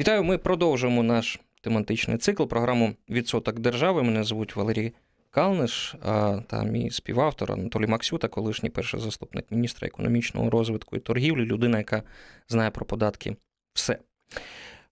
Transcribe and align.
Вітаю, 0.00 0.24
ми 0.24 0.38
продовжуємо 0.38 1.02
наш 1.02 1.40
тематичний 1.60 2.18
цикл, 2.18 2.44
програму 2.44 2.94
Відсоток 3.10 3.58
держави. 3.58 4.02
Мене 4.02 4.24
звуть 4.24 4.56
Валерій 4.56 4.92
Калниш 5.30 5.94
та 6.46 6.62
мій 6.64 6.90
співавтор 6.90 7.52
Анатолій 7.52 7.86
Максюта, 7.86 8.28
колишній 8.28 8.70
перший 8.70 9.00
заступник 9.00 9.50
міністра 9.50 9.88
економічного 9.88 10.50
розвитку 10.50 10.96
і 10.96 11.00
торгівлі, 11.00 11.44
людина, 11.44 11.78
яка 11.78 12.02
знає 12.48 12.70
про 12.70 12.84
податки 12.86 13.36
все. 13.74 13.98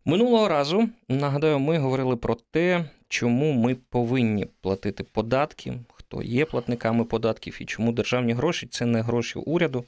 Минулого 0.05 0.49
разу, 0.49 0.89
нагадаю, 1.09 1.59
ми 1.59 1.79
говорили 1.79 2.17
про 2.17 2.37
те, 2.51 2.85
чому 3.09 3.53
ми 3.53 3.75
повинні 3.75 4.47
платити 4.61 5.05
податки, 5.05 5.75
хто 5.93 6.23
є 6.23 6.45
платниками 6.45 7.05
податків 7.05 7.57
і 7.61 7.65
чому 7.65 7.93
державні 7.93 8.33
гроші 8.33 8.67
це 8.67 8.87
не 8.87 9.03
гроші 9.03 9.39
уряду, 9.39 9.85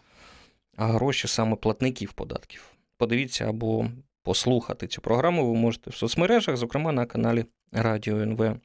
а 0.76 0.86
гроші 0.86 1.28
саме 1.28 1.56
платників 1.56 2.12
податків. 2.12 2.64
Подивіться 2.98 3.48
або 3.48 3.88
послухати 4.22 4.86
цю 4.86 5.00
програму 5.00 5.52
ви 5.52 5.58
можете 5.58 5.90
в 5.90 5.94
соцмережах, 5.94 6.56
зокрема 6.56 6.92
на 6.92 7.06
каналі 7.06 7.44
Радіо 7.72 8.16
НВ 8.16 8.42
е, 8.42 8.56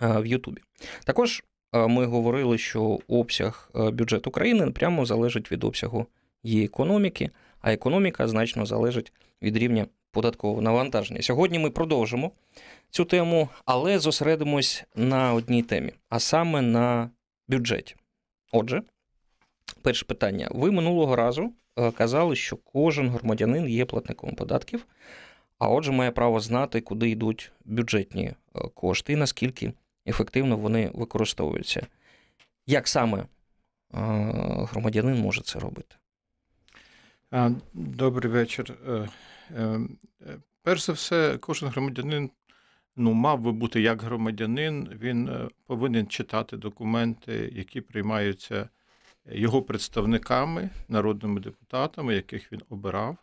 в 0.00 0.26
Ютубі. 0.26 0.60
Також 1.04 1.44
е, 1.72 1.86
ми 1.86 2.06
говорили, 2.06 2.58
що 2.58 2.98
обсяг 3.08 3.70
е, 3.76 3.90
бюджету 3.90 4.30
України 4.30 4.70
прямо 4.70 5.06
залежить 5.06 5.52
від 5.52 5.64
обсягу 5.64 6.06
її 6.42 6.64
економіки, 6.64 7.30
а 7.60 7.72
економіка 7.72 8.28
значно 8.28 8.66
залежить 8.66 9.12
від 9.42 9.56
рівня 9.56 9.86
податкового 10.10 10.62
навантаження. 10.62 11.22
Сьогодні 11.22 11.58
ми 11.58 11.70
продовжимо 11.70 12.30
цю 12.90 13.04
тему, 13.04 13.48
але 13.64 13.98
зосередимось 13.98 14.84
на 14.94 15.32
одній 15.32 15.62
темі, 15.62 15.92
а 16.08 16.20
саме 16.20 16.62
на 16.62 17.10
бюджеті. 17.48 17.94
Отже, 18.52 18.82
перше 19.82 20.04
питання. 20.04 20.48
Ви 20.50 20.70
минулого 20.70 21.16
разу 21.16 21.52
Е, 21.78 21.90
казали, 21.90 22.36
що 22.36 22.56
кожен 22.56 23.10
громадянин 23.10 23.68
є 23.68 23.84
платником 23.84 24.34
податків, 24.34 24.86
а 25.58 25.68
отже, 25.68 25.92
має 25.92 26.10
право 26.10 26.40
знати, 26.40 26.80
куди 26.80 27.10
йдуть 27.10 27.52
бюджетні 27.64 28.24
е, 28.24 28.34
кошти 28.74 29.12
і 29.12 29.16
наскільки 29.16 29.72
ефективно 30.06 30.56
вони 30.56 30.90
використовуються. 30.94 31.86
Як 32.66 32.88
саме 32.88 33.18
е, 33.18 33.26
громадянин 34.70 35.18
може 35.18 35.42
це 35.42 35.58
робити? 35.58 35.96
Добрий 37.74 38.32
вечір. 38.32 38.74
Перш 40.62 40.86
за 40.86 40.92
все, 40.92 41.38
кожен 41.38 41.68
громадянин 41.68 42.30
ну, 42.96 43.12
мав 43.12 43.40
би 43.40 43.52
бути 43.52 43.80
як 43.80 44.02
громадянин, 44.02 44.88
він 45.00 45.50
повинен 45.66 46.06
читати 46.06 46.56
документи, 46.56 47.50
які 47.52 47.80
приймаються 47.80 48.68
його 49.30 49.62
представниками, 49.62 50.70
народними 50.88 51.40
депутатами, 51.40 52.14
яких 52.14 52.52
він 52.52 52.62
обирав, 52.68 53.16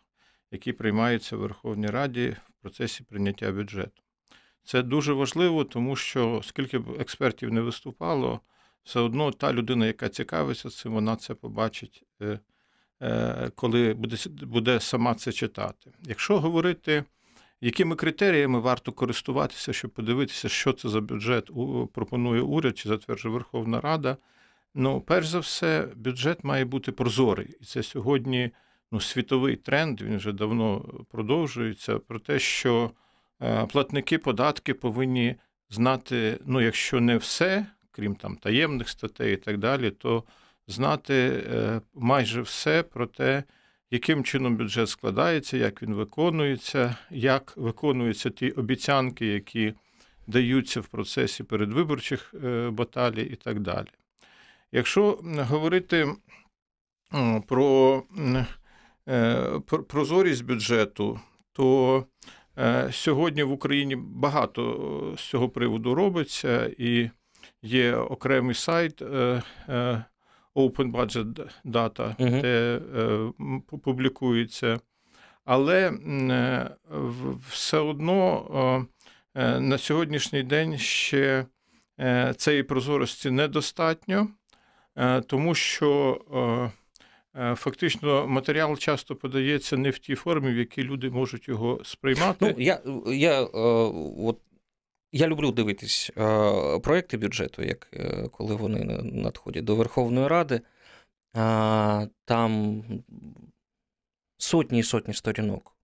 які 0.50 0.72
приймаються 0.72 1.36
в 1.36 1.40
Верховній 1.40 1.86
Раді 1.86 2.36
в 2.48 2.62
процесі 2.62 3.04
прийняття 3.04 3.52
бюджету. 3.52 4.02
Це 4.64 4.82
дуже 4.82 5.12
важливо, 5.12 5.64
тому 5.64 5.96
що 5.96 6.40
скільки 6.44 6.78
б 6.78 7.00
експертів 7.00 7.52
не 7.52 7.60
виступало, 7.60 8.40
все 8.84 9.00
одно 9.00 9.32
та 9.32 9.52
людина, 9.52 9.86
яка 9.86 10.08
цікавиться 10.08 10.70
цим, 10.70 10.92
вона 10.92 11.16
це 11.16 11.34
побачить, 11.34 12.02
е, 12.22 12.38
е, 13.02 13.50
коли 13.54 13.94
буде 13.94 14.16
буде 14.42 14.80
сама 14.80 15.14
це 15.14 15.32
читати. 15.32 15.90
Якщо 16.02 16.40
говорити, 16.40 17.04
якими 17.60 17.96
критеріями 17.96 18.60
варто 18.60 18.92
користуватися, 18.92 19.72
щоб 19.72 19.90
подивитися, 19.90 20.48
що 20.48 20.72
це 20.72 20.88
за 20.88 21.00
бюджет 21.00 21.50
пропонує 21.92 22.40
уряд 22.40 22.78
чи 22.78 22.88
затверджує 22.88 23.34
Верховна 23.34 23.80
Рада, 23.80 24.16
Ну, 24.74 25.00
перш 25.00 25.26
за 25.26 25.38
все, 25.38 25.88
бюджет 25.96 26.44
має 26.44 26.64
бути 26.64 26.92
прозорий. 26.92 27.56
І 27.60 27.64
це 27.64 27.82
сьогодні 27.82 28.50
ну, 28.92 29.00
світовий 29.00 29.56
тренд, 29.56 30.00
він 30.00 30.16
вже 30.16 30.32
давно 30.32 30.80
продовжується, 31.10 31.98
про 31.98 32.18
те, 32.18 32.38
що 32.38 32.90
е, 33.42 33.66
платники 33.66 34.18
податки 34.18 34.74
повинні 34.74 35.36
знати, 35.70 36.38
ну, 36.46 36.60
якщо 36.60 37.00
не 37.00 37.16
все, 37.16 37.66
крім 37.90 38.14
там 38.14 38.36
таємних 38.36 38.88
статей 38.88 39.34
і 39.34 39.36
так 39.36 39.58
далі, 39.58 39.90
то 39.90 40.24
знати 40.66 41.14
е, 41.14 41.80
майже 41.94 42.42
все 42.42 42.82
про 42.82 43.06
те, 43.06 43.44
яким 43.90 44.24
чином 44.24 44.56
бюджет 44.56 44.88
складається, 44.88 45.56
як 45.56 45.82
він 45.82 45.94
виконується, 45.94 46.96
як 47.10 47.56
виконуються 47.56 48.30
ті 48.30 48.50
обіцянки, 48.50 49.26
які 49.26 49.74
даються 50.26 50.80
в 50.80 50.86
процесі 50.86 51.42
передвиборчих 51.42 52.34
е, 52.44 52.70
баталій 52.70 53.24
і 53.24 53.36
так 53.36 53.60
далі. 53.60 53.88
Якщо 54.74 55.18
говорити 55.50 56.14
про 57.48 58.02
прозорість 59.88 60.44
бюджету, 60.44 61.20
то 61.52 62.04
е, 62.58 62.88
сьогодні 62.92 63.42
в 63.42 63.52
Україні 63.52 63.96
багато 63.96 65.14
з 65.16 65.20
цього 65.20 65.48
приводу 65.48 65.94
робиться, 65.94 66.70
і 66.78 67.10
є 67.62 67.96
окремий 67.96 68.54
сайт 68.54 69.02
е, 69.02 69.42
е, 69.68 70.04
Open 70.54 70.92
Budget 70.92 71.50
Data, 71.64 72.14
угу. 72.18 72.40
де 72.42 72.80
публікується. 73.84 74.80
Але 75.44 75.92
все 77.48 77.78
одно 77.78 78.86
на 79.34 79.78
сьогоднішній 79.78 80.42
день 80.42 80.78
ще 80.78 81.46
цієї 82.36 82.62
прозорості 82.62 83.30
недостатньо. 83.30 84.28
Е, 84.96 85.20
тому 85.20 85.54
що 85.54 86.20
е, 87.34 87.40
е, 87.40 87.54
фактично 87.54 88.26
матеріал 88.26 88.76
часто 88.76 89.16
подається 89.16 89.76
не 89.76 89.90
в 89.90 89.98
тій 89.98 90.14
формі, 90.14 90.52
в 90.52 90.56
якій 90.56 90.82
люди 90.82 91.10
можуть 91.10 91.48
його 91.48 91.80
сприймати. 91.84 92.54
Ну, 92.58 92.62
Я 92.62 92.80
я, 93.06 93.42
от, 93.42 94.40
я 95.12 95.26
люблю 95.26 95.52
дивитись 95.52 96.10
проекти 96.82 97.16
бюджету, 97.16 97.62
як 97.62 97.90
коли 98.32 98.54
вони 98.54 98.84
надходять 99.02 99.64
до 99.64 99.76
Верховної 99.76 100.28
Ради. 100.28 100.60
Там 102.24 102.84
сотні 104.38 104.78
і 104.78 104.82
сотні 104.82 105.14
сторінок. 105.14 105.76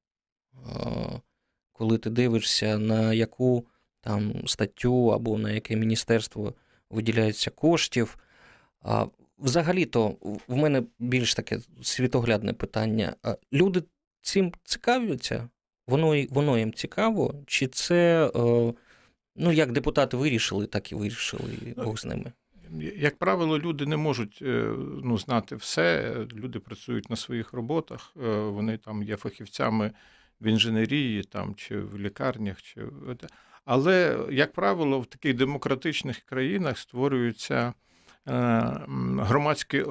Коли 1.73 1.99
ти 1.99 2.11
дивишся, 2.11 2.79
на 2.79 3.13
яку 3.13 3.67
там 4.01 4.47
статтю 4.47 5.07
або 5.07 5.39
на 5.39 5.51
яке 5.51 5.77
міністерство 5.77 6.55
виділяється 6.91 7.51
коштів. 7.51 8.19
А, 8.83 9.07
Взагалі-то 9.39 10.17
в 10.49 10.57
мене 10.57 10.83
більш 10.99 11.35
таке 11.35 11.61
світоглядне 11.83 12.53
питання. 12.53 13.15
Люди 13.53 13.83
цим 14.23 14.53
цікавляться? 14.65 15.49
Воно 15.87 16.25
воно 16.31 16.59
їм 16.59 16.73
цікаво? 16.73 17.35
Чи 17.47 17.67
це, 17.67 18.31
е, 18.37 18.75
ну, 19.37 19.53
як 19.53 19.73
депутати 19.73 20.17
вирішили, 20.17 20.67
так 20.67 20.93
і 20.93 20.95
вирішили 20.95 21.75
ну, 21.77 21.85
Бог 21.85 21.99
з 21.99 22.05
ними? 22.05 22.33
Як 22.97 23.19
правило, 23.19 23.59
люди 23.59 23.87
не 23.87 23.97
можуть 23.97 24.39
е, 24.43 24.75
ну, 25.05 25.19
знати 25.19 25.57
все. 25.57 26.15
Люди 26.33 26.59
працюють 26.59 27.11
на 27.11 27.17
своїх 27.17 27.53
роботах, 27.53 28.15
е, 28.17 28.41
вони 28.41 28.77
там 28.77 29.03
є 29.03 29.17
фахівцями 29.17 29.93
в 30.41 30.47
інженерії 30.47 31.23
там, 31.23 31.55
чи 31.55 31.81
в 31.81 31.99
лікарнях. 31.99 32.63
Чи... 32.63 32.81
Але, 33.65 34.19
як 34.31 34.53
правило, 34.53 35.01
в 35.01 35.07
таких 35.07 35.37
демократичних 35.37 36.21
країнах 36.21 36.79
створюються. 36.79 37.75
Е, 38.29 38.33
громадські 39.19 39.79
е, 39.79 39.85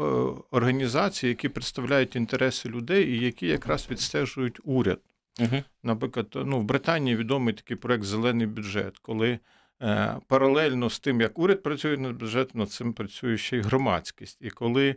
організації, 0.51 1.29
які 1.29 1.49
представляють 1.49 2.15
інтереси 2.15 2.69
людей 2.69 3.09
і 3.09 3.19
які 3.19 3.47
якраз 3.47 3.87
відстежують 3.91 4.59
уряд. 4.63 4.99
Угу. 5.39 5.63
Наприклад, 5.83 6.27
ну, 6.35 6.59
в 6.59 6.63
Британії 6.63 7.15
відомий 7.15 7.53
такий 7.53 7.77
проект 7.77 8.03
Зелений 8.03 8.47
бюджет, 8.47 8.97
коли 8.97 9.39
е, 9.81 10.15
паралельно 10.27 10.89
з 10.89 10.99
тим, 10.99 11.21
як 11.21 11.39
уряд 11.39 11.63
працює 11.63 11.97
над 11.97 12.15
бюджетом, 12.15 12.59
над 12.59 12.71
цим 12.71 12.93
працює 12.93 13.37
ще 13.37 13.57
й 13.57 13.61
громадськість. 13.61 14.37
І 14.41 14.49
коли 14.49 14.95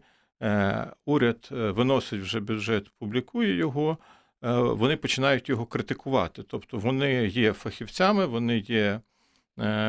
уряд 1.06 1.48
виносить 1.50 2.20
вже 2.20 2.40
бюджет, 2.40 2.90
публікує 2.98 3.56
його, 3.56 3.98
вони 4.40 4.96
починають 4.96 5.48
його 5.48 5.66
критикувати. 5.66 6.42
Тобто 6.42 6.78
вони 6.78 7.26
є 7.26 7.52
фахівцями, 7.52 8.26
вони 8.26 8.58
є 8.58 9.00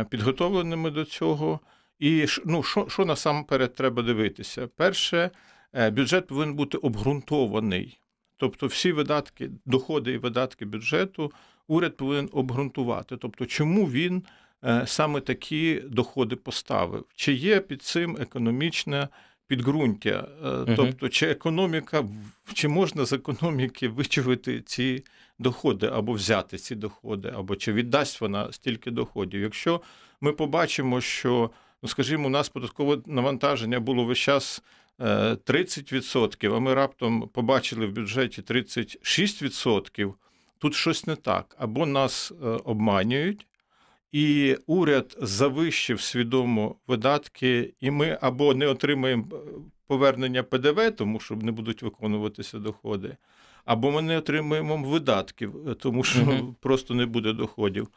підготовленими 0.10 0.90
до 0.90 1.06
цього. 1.06 1.60
І 2.00 2.26
ну, 2.46 2.64
що 2.64 2.88
що 2.90 3.06
насамперед 3.06 3.74
треба 3.74 4.04
дивитися? 4.04 4.68
Перше, 4.68 5.32
е, 5.74 5.90
бюджет 5.90 6.28
повинен 6.28 6.56
бути 6.56 6.78
обґрунтований. 6.78 8.00
Тобто, 8.38 8.68
всі 8.68 8.92
видатки, 8.92 9.50
доходи 9.66 10.12
і 10.12 10.18
видатки 10.18 10.66
бюджету 10.66 11.32
уряд 11.68 11.98
повинен 11.98 12.30
обґрунтувати. 12.32 13.18
Тобто, 13.18 13.46
чому 13.46 13.86
він 13.86 14.24
е, 14.64 14.84
саме 14.86 15.22
такі 15.22 15.82
доходи 15.86 16.36
поставив? 16.36 17.06
Чи 17.16 17.34
є 17.34 17.60
під 17.60 17.82
цим 17.82 18.18
економічне 18.20 19.08
підґрунтя? 19.48 20.28
Е, 20.68 20.76
тобто, 20.76 21.10
чи 21.10 21.28
економіка, 21.28 22.04
чи 22.54 22.68
можна 22.68 23.06
з 23.06 23.14
економіки 23.14 23.88
вичавити 23.88 24.62
ці 24.62 25.04
доходи, 25.40 25.88
або 25.88 26.14
взяти 26.14 26.58
ці 26.58 26.76
доходи, 26.76 27.34
або 27.36 27.56
чи 27.56 27.74
віддасть 27.74 28.22
вона 28.22 28.52
стільки 28.52 28.92
доходів? 28.92 29.42
Якщо 29.42 29.82
ми 30.22 30.32
побачимо, 30.32 31.02
що 31.02 31.50
ну 31.84 31.90
скажімо, 31.90 32.28
у 32.28 32.30
нас 32.30 32.50
податкове 32.50 32.98
навантаження 33.06 33.80
було 33.80 34.06
весь 34.06 34.18
час 34.18 34.64
30%, 35.00 36.48
е, 36.48 36.56
а 36.56 36.60
ми 36.60 36.74
раптом 36.74 37.30
побачили 37.34 37.86
в 37.86 37.92
бюджеті 37.92 38.42
36%, 38.42 40.14
тут 40.58 40.76
щось 40.76 41.08
не 41.08 41.16
так, 41.16 41.56
або 41.60 41.86
нас 41.86 42.32
е, 42.32 42.46
обманюють, 42.46 43.48
і 44.12 44.58
уряд 44.68 45.18
завищив 45.22 46.02
свідомо 46.02 46.76
видатки, 46.88 47.74
і 47.80 47.92
ми 47.92 48.18
або 48.22 48.54
не 48.54 48.68
отримаємо 48.68 49.26
е, 49.34 49.38
повернення 49.88 50.44
ПДВ, 50.44 50.92
тому 50.96 51.20
що 51.20 51.36
не 51.36 51.52
будуть 51.52 51.82
виконуватися 51.82 52.60
доходи, 52.60 53.18
або 53.66 53.92
ми 53.92 54.02
не 54.02 54.18
отримаємо 54.18 54.78
видатків, 54.78 55.76
тому 55.80 56.04
що 56.04 56.22
угу. 56.22 56.56
просто 56.62 56.94
не 56.94 57.06
буде 57.06 57.34
доходів. 57.34 57.88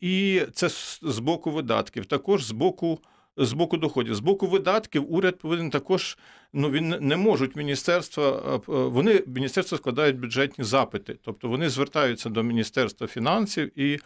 І 0.00 0.42
це 0.52 0.68
з 1.02 1.18
боку 1.18 1.50
видатків, 1.50 2.06
також 2.06 2.44
з 2.44 2.50
боку 2.50 3.00
з 3.38 3.52
боку 3.52 3.76
доходів. 3.76 4.14
З 4.14 4.20
боку 4.20 4.46
видатків 4.46 5.12
уряд 5.12 5.38
повинен 5.38 5.70
також. 5.70 6.18
Ну 6.52 6.70
він 6.70 6.96
не 7.00 7.16
можуть 7.16 7.56
міністерства. 7.56 8.60
Вони 8.66 9.22
міністерство 9.26 9.78
складають 9.78 10.18
бюджетні 10.18 10.64
запити, 10.64 11.16
тобто 11.22 11.48
вони 11.48 11.68
звертаються 11.68 12.28
до 12.28 12.42
міністерства 12.42 13.06
фінансів 13.06 13.78
і 13.80 13.98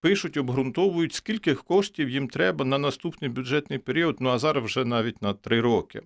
пишуть, 0.00 0.36
обґрунтовують, 0.36 1.14
скільки 1.14 1.54
коштів 1.54 2.10
їм 2.10 2.28
треба 2.28 2.64
на 2.64 2.78
наступний 2.78 3.30
бюджетний 3.30 3.78
період. 3.78 4.16
Ну 4.20 4.30
а 4.30 4.38
зараз 4.38 4.64
вже 4.64 4.84
навіть 4.84 5.22
на 5.22 5.34
три 5.34 5.60
роки. 5.60 6.02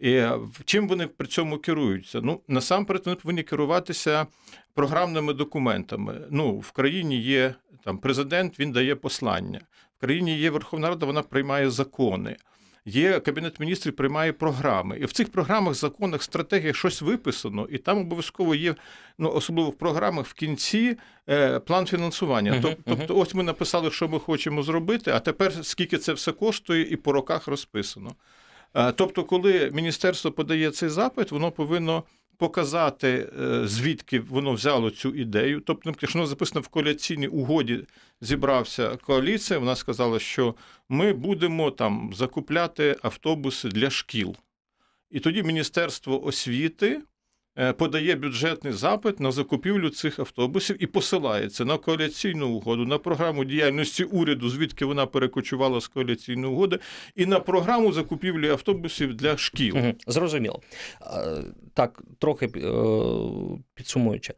І 0.00 0.24
Чим 0.64 0.88
вони 0.88 1.06
при 1.06 1.26
цьому 1.26 1.58
керуються? 1.58 2.20
Ну 2.22 2.40
насамперед 2.48 3.02
вони 3.04 3.16
повинні 3.16 3.42
керуватися 3.42 4.26
програмними 4.74 5.32
документами. 5.32 6.20
Ну 6.30 6.58
в 6.58 6.70
країні 6.70 7.20
є 7.20 7.54
там 7.84 7.98
президент, 7.98 8.60
він 8.60 8.72
дає 8.72 8.94
послання 8.94 9.60
В 9.98 10.00
країні 10.00 10.38
є 10.38 10.50
Верховна 10.50 10.88
Рада, 10.88 11.06
вона 11.06 11.22
приймає 11.22 11.70
закони. 11.70 12.36
Є 12.84 13.20
Кабінет 13.20 13.60
міністрів, 13.60 13.96
приймає 13.96 14.32
програми. 14.32 14.98
І 14.98 15.04
в 15.04 15.12
цих 15.12 15.32
програмах, 15.32 15.74
законах, 15.74 16.22
стратегіях 16.22 16.76
щось 16.76 17.02
виписано, 17.02 17.68
і 17.70 17.78
там 17.78 17.98
обов'язково 17.98 18.54
є, 18.54 18.74
ну 19.18 19.32
особливо 19.32 19.70
в 19.70 19.74
програмах 19.74 20.26
в 20.26 20.32
кінці 20.32 20.96
е, 21.28 21.58
план 21.58 21.86
фінансування. 21.86 22.52
Uh-huh, 22.52 22.76
тобто, 22.84 23.16
ось 23.16 23.34
ми 23.34 23.42
написали, 23.42 23.90
що 23.90 24.08
ми 24.08 24.18
хочемо 24.18 24.62
зробити, 24.62 25.10
а 25.10 25.20
тепер 25.20 25.52
скільки 25.62 25.98
це 25.98 26.12
все 26.12 26.32
коштує, 26.32 26.82
і 26.82 26.96
по 26.96 27.12
роках 27.12 27.46
розписано. 27.46 28.14
Е, 28.74 28.92
тобто, 28.92 29.24
коли 29.24 29.70
міністерство 29.74 30.32
подає 30.32 30.70
цей 30.70 30.88
запит, 30.88 31.30
воно 31.30 31.50
повинно 31.50 32.04
показати, 32.36 33.30
е, 33.40 33.66
звідки 33.66 34.20
воно 34.20 34.52
взяло 34.52 34.90
цю 34.90 35.14
ідею. 35.14 35.60
Тобто, 35.60 35.94
якщо 36.00 36.18
воно 36.18 36.26
записано 36.26 36.60
в 36.60 36.68
коаліційній 36.68 37.28
угоді, 37.28 37.84
зібрався 38.20 38.96
коаліція, 38.96 39.58
вона 39.58 39.76
сказала, 39.76 40.18
що 40.18 40.54
ми 40.88 41.12
будемо 41.12 41.70
там 41.70 42.10
закупляти 42.14 42.96
автобуси 43.02 43.68
для 43.68 43.90
шкіл. 43.90 44.36
І 45.10 45.20
тоді 45.20 45.42
Міністерство 45.42 46.24
освіти 46.24 47.00
подає 47.78 48.14
бюджетний 48.14 48.72
запит 48.72 49.20
на 49.20 49.32
закупівлю 49.32 49.90
цих 49.90 50.18
автобусів 50.18 50.82
і 50.82 50.86
посилається 50.86 51.64
на 51.64 51.78
коаліційну 51.78 52.48
угоду, 52.48 52.86
на 52.86 52.98
програму 52.98 53.44
діяльності 53.44 54.04
уряду, 54.04 54.48
звідки 54.48 54.84
вона 54.84 55.06
перекочувала 55.06 55.80
з 55.80 55.88
коаліційної 55.88 56.54
угоди, 56.54 56.78
і 57.16 57.26
на 57.26 57.40
програму 57.40 57.92
закупівлі 57.92 58.48
автобусів 58.48 59.14
для 59.14 59.36
шкіл. 59.36 59.76
Угу, 59.76 59.92
Зрозуміло. 60.06 60.60
Так, 61.74 62.02
трохи 62.18 62.46
е, 62.46 62.50
підсумуючи. 63.74 64.34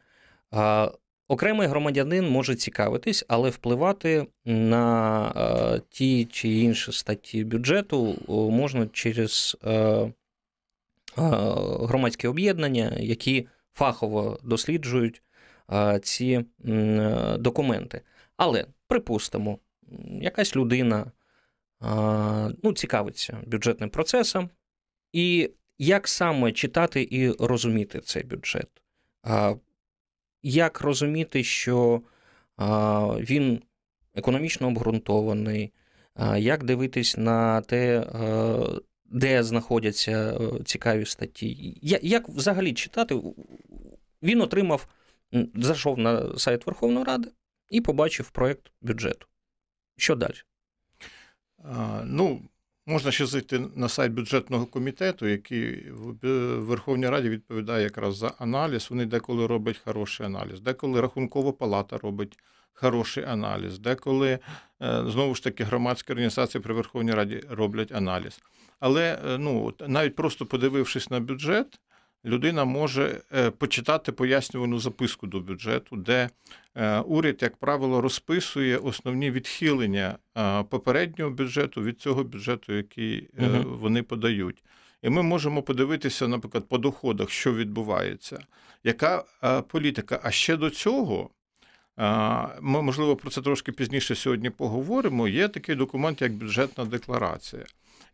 Окремий 1.28 1.68
громадянин 1.68 2.28
може 2.28 2.54
цікавитись, 2.54 3.24
але 3.28 3.50
впливати 3.50 4.26
на 4.44 5.28
е, 5.76 5.80
ті 5.90 6.24
чи 6.24 6.48
інші 6.48 6.92
статті 6.92 7.44
бюджету 7.44 8.14
можна 8.28 8.86
через 8.92 9.56
громадські 11.16 12.28
об'єднання, 12.28 12.96
які 13.00 13.48
фахово 13.72 14.38
досліджують 14.42 15.22
ці 16.02 16.44
документи. 17.38 18.00
Але 18.36 18.66
припустимо, 18.86 19.58
якась 20.20 20.56
людина 20.56 21.12
ну, 22.62 22.72
цікавиться 22.74 23.38
бюджетним 23.46 23.90
процесом, 23.90 24.50
і 25.12 25.50
як 25.78 26.08
саме 26.08 26.52
читати 26.52 27.08
і 27.10 27.30
розуміти 27.30 28.00
цей 28.00 28.22
бюджет? 28.22 28.70
Як 30.42 30.80
розуміти, 30.80 31.44
що 31.44 32.02
він 33.18 33.62
економічно 34.14 34.68
обґрунтований, 34.68 35.72
як 36.36 36.64
дивитись 36.64 37.16
на 37.16 37.60
те, 37.60 38.06
де 39.12 39.42
знаходяться 39.42 40.38
е, 40.40 40.64
цікаві 40.64 41.06
статті. 41.06 41.78
Як 42.02 42.28
взагалі 42.28 42.72
читати? 42.72 43.22
Він 44.22 44.40
отримав, 44.40 44.86
зайшов 45.54 45.98
на 45.98 46.38
сайт 46.38 46.66
Верховної 46.66 47.04
Ради 47.04 47.28
і 47.70 47.80
побачив 47.80 48.30
проєкт 48.30 48.72
бюджету. 48.80 49.26
Що 49.96 50.16
далі? 50.16 50.34
Ну, 52.04 52.42
Можна 52.86 53.10
ще 53.10 53.26
зайти 53.26 53.58
на 53.58 53.88
сайт 53.88 54.12
бюджетного 54.12 54.66
комітету, 54.66 55.26
який 55.26 55.90
в 55.90 56.28
Верховній 56.58 57.08
Раді 57.08 57.28
відповідає 57.28 57.84
якраз 57.84 58.16
за 58.16 58.32
аналіз. 58.38 58.86
Вони 58.90 59.06
деколи 59.06 59.46
роблять 59.46 59.80
хороший 59.84 60.26
аналіз, 60.26 60.60
деколи 60.60 61.00
Рахункова 61.00 61.52
палата 61.52 61.98
робить 61.98 62.38
хороший 62.72 63.24
аналіз, 63.24 63.78
деколи 63.78 64.38
знову 65.06 65.34
ж 65.34 65.44
таки 65.44 65.64
громадські 65.64 66.12
організації 66.12 66.62
при 66.62 66.74
Верховній 66.74 67.12
Раді 67.12 67.42
роблять 67.50 67.92
аналіз. 67.92 68.40
Але 68.82 69.18
е, 69.26 69.38
ну, 69.38 69.74
навіть 69.88 70.14
просто 70.14 70.46
подивившись 70.46 71.10
на 71.10 71.20
бюджет, 71.20 71.80
людина 72.24 72.64
може 72.64 73.20
е, 73.34 73.50
почитати 73.50 74.12
пояснювану 74.12 74.78
записку 74.78 75.26
до 75.26 75.40
бюджету, 75.40 75.96
де 75.96 76.28
е, 76.74 76.98
уряд, 77.00 77.38
як 77.42 77.56
правило, 77.56 78.00
розписує 78.00 78.76
основні 78.76 79.30
відхилення 79.30 80.18
попереднього 80.70 81.30
бюджету 81.30 81.82
від 81.82 82.00
цього 82.00 82.24
бюджету, 82.24 82.72
який 82.72 83.28
угу. 83.38 83.78
вони 83.80 84.02
подають. 84.02 84.64
І 85.02 85.10
ми 85.10 85.22
можемо 85.22 85.62
подивитися, 85.62 86.28
наприклад, 86.28 86.68
по 86.68 86.78
доходах, 86.78 87.30
що 87.30 87.54
відбувається, 87.54 88.38
яка 88.84 89.24
політика. 89.68 90.20
А 90.22 90.30
ще 90.30 90.56
до 90.56 90.70
цього. 90.70 91.30
Ми, 92.60 92.82
можливо, 92.82 93.16
про 93.16 93.30
це 93.30 93.42
трошки 93.42 93.72
пізніше 93.72 94.14
сьогодні 94.14 94.50
поговоримо. 94.50 95.28
Є 95.28 95.48
такий 95.48 95.74
документ, 95.74 96.22
як 96.22 96.32
бюджетна 96.32 96.84
декларація. 96.84 97.64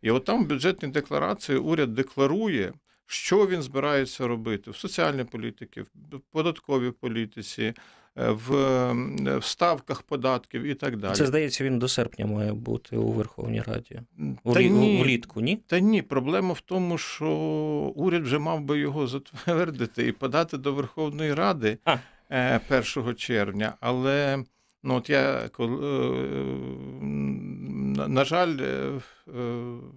І 0.01 0.11
от 0.11 0.25
там 0.25 0.43
в 0.43 0.47
бюджетній 0.47 0.89
декларації 0.89 1.57
уряд 1.57 1.93
декларує, 1.93 2.73
що 3.05 3.47
він 3.47 3.61
збирається 3.61 4.27
робити 4.27 4.71
в 4.71 4.75
соціальній 4.75 5.23
політиці, 5.23 5.81
в 5.81 6.19
податковій 6.31 6.91
політиці, 6.91 7.63
е, 7.63 8.29
в, 8.29 8.51
в 9.37 9.43
ставках 9.43 10.01
податків 10.01 10.63
і 10.63 10.73
так 10.73 10.97
далі. 10.97 11.15
Це 11.15 11.25
здається, 11.25 11.63
він 11.63 11.79
до 11.79 11.87
серпня 11.87 12.25
має 12.25 12.53
бути 12.53 12.97
у 12.97 13.11
Верховній 13.11 13.61
Раді 13.61 13.99
Та 14.53 14.61
ні, 14.61 15.03
влітку. 15.03 15.41
Ні? 15.41 15.59
Та 15.67 15.79
ні, 15.79 16.01
проблема 16.01 16.53
в 16.53 16.61
тому, 16.61 16.97
що 16.97 17.27
уряд 17.95 18.23
вже 18.23 18.39
мав 18.39 18.61
би 18.61 18.79
його 18.79 19.07
затвердити 19.07 20.07
і 20.07 20.11
подати 20.11 20.57
до 20.57 20.73
Верховної 20.73 21.33
Ради 21.33 21.77
а. 21.85 21.97
1 22.29 23.09
е, 23.09 23.13
червня, 23.13 23.73
але. 23.79 24.43
Ну, 24.83 24.95
от 24.95 25.09
я 25.09 25.49
е, 25.59 25.67
на 28.07 28.25
жаль, 28.25 28.57
е, 28.61 28.99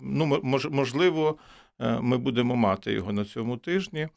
ну, 0.03 0.41
можливо, 0.71 1.39
ми 1.79 2.19
будемо 2.19 2.57
мати 2.57 2.93
його 2.93 3.13
на 3.13 3.25
цьому 3.25 3.57
тижні, 3.57 4.09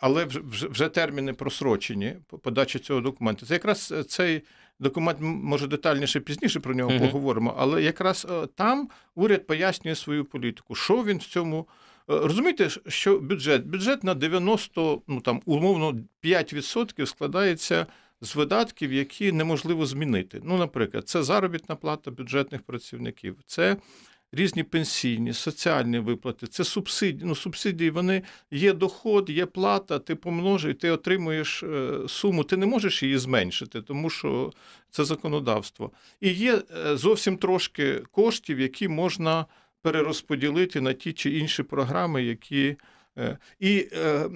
але 0.00 0.26
вже 0.50 0.88
терміни 0.88 1.32
просрочені 1.32 2.16
подачі 2.42 2.78
цього 2.78 3.00
документу. 3.00 3.46
Це 3.46 3.54
якраз 3.54 3.94
цей 4.08 4.42
документ, 4.78 5.18
може 5.20 5.66
детальніше 5.66 6.20
пізніше 6.20 6.60
про 6.60 6.74
нього 6.74 6.90
uh-huh. 6.90 7.00
поговоримо, 7.10 7.54
але 7.58 7.82
якраз 7.82 8.26
там 8.54 8.88
уряд 9.14 9.46
пояснює 9.46 9.94
свою 9.94 10.24
політику, 10.24 10.74
що 10.74 11.04
він 11.04 11.18
в 11.18 11.26
цьому. 11.26 11.66
Розумієте, 12.08 12.68
що 12.88 13.18
бюджет 13.18 13.66
бюджет 13.66 14.04
на 14.04 14.14
90, 14.14 15.02
ну 15.08 15.20
там 15.20 15.42
умовно 15.44 15.94
5% 16.24 17.06
складається 17.06 17.86
з 18.20 18.36
видатків, 18.36 18.92
які 18.92 19.32
неможливо 19.32 19.86
змінити. 19.86 20.40
Ну, 20.44 20.58
наприклад, 20.58 21.08
це 21.08 21.22
заробітна 21.22 21.76
плата 21.76 22.10
бюджетних 22.10 22.62
працівників, 22.62 23.36
це 23.46 23.76
різні 24.32 24.62
пенсійні, 24.62 25.32
соціальні 25.32 25.98
виплати, 25.98 26.46
це 26.46 26.64
субсидії. 26.64 27.24
Ну, 27.24 27.34
субсидії 27.34 27.90
вони 27.90 28.22
є 28.50 28.72
доход, 28.72 29.30
є 29.30 29.46
плата, 29.46 29.98
ти 29.98 30.14
помножуй, 30.14 30.74
ти 30.74 30.90
отримуєш 30.90 31.62
е, 31.62 31.98
суму, 32.08 32.44
ти 32.44 32.56
не 32.56 32.66
можеш 32.66 33.02
її 33.02 33.18
зменшити, 33.18 33.82
тому 33.82 34.10
що 34.10 34.52
це 34.90 35.04
законодавство. 35.04 35.90
І 36.20 36.32
є 36.32 36.62
е, 36.86 36.96
зовсім 36.96 37.36
трошки 37.36 38.02
коштів, 38.12 38.60
які 38.60 38.88
можна 38.88 39.46
перерозподілити 39.88 40.80
на 40.80 40.92
ті 40.92 41.12
чи 41.12 41.30
інші 41.30 41.62
програми, 41.62 42.22
які. 42.22 42.76
Е, 43.18 43.38
і 43.60 43.88
е, 43.92 44.28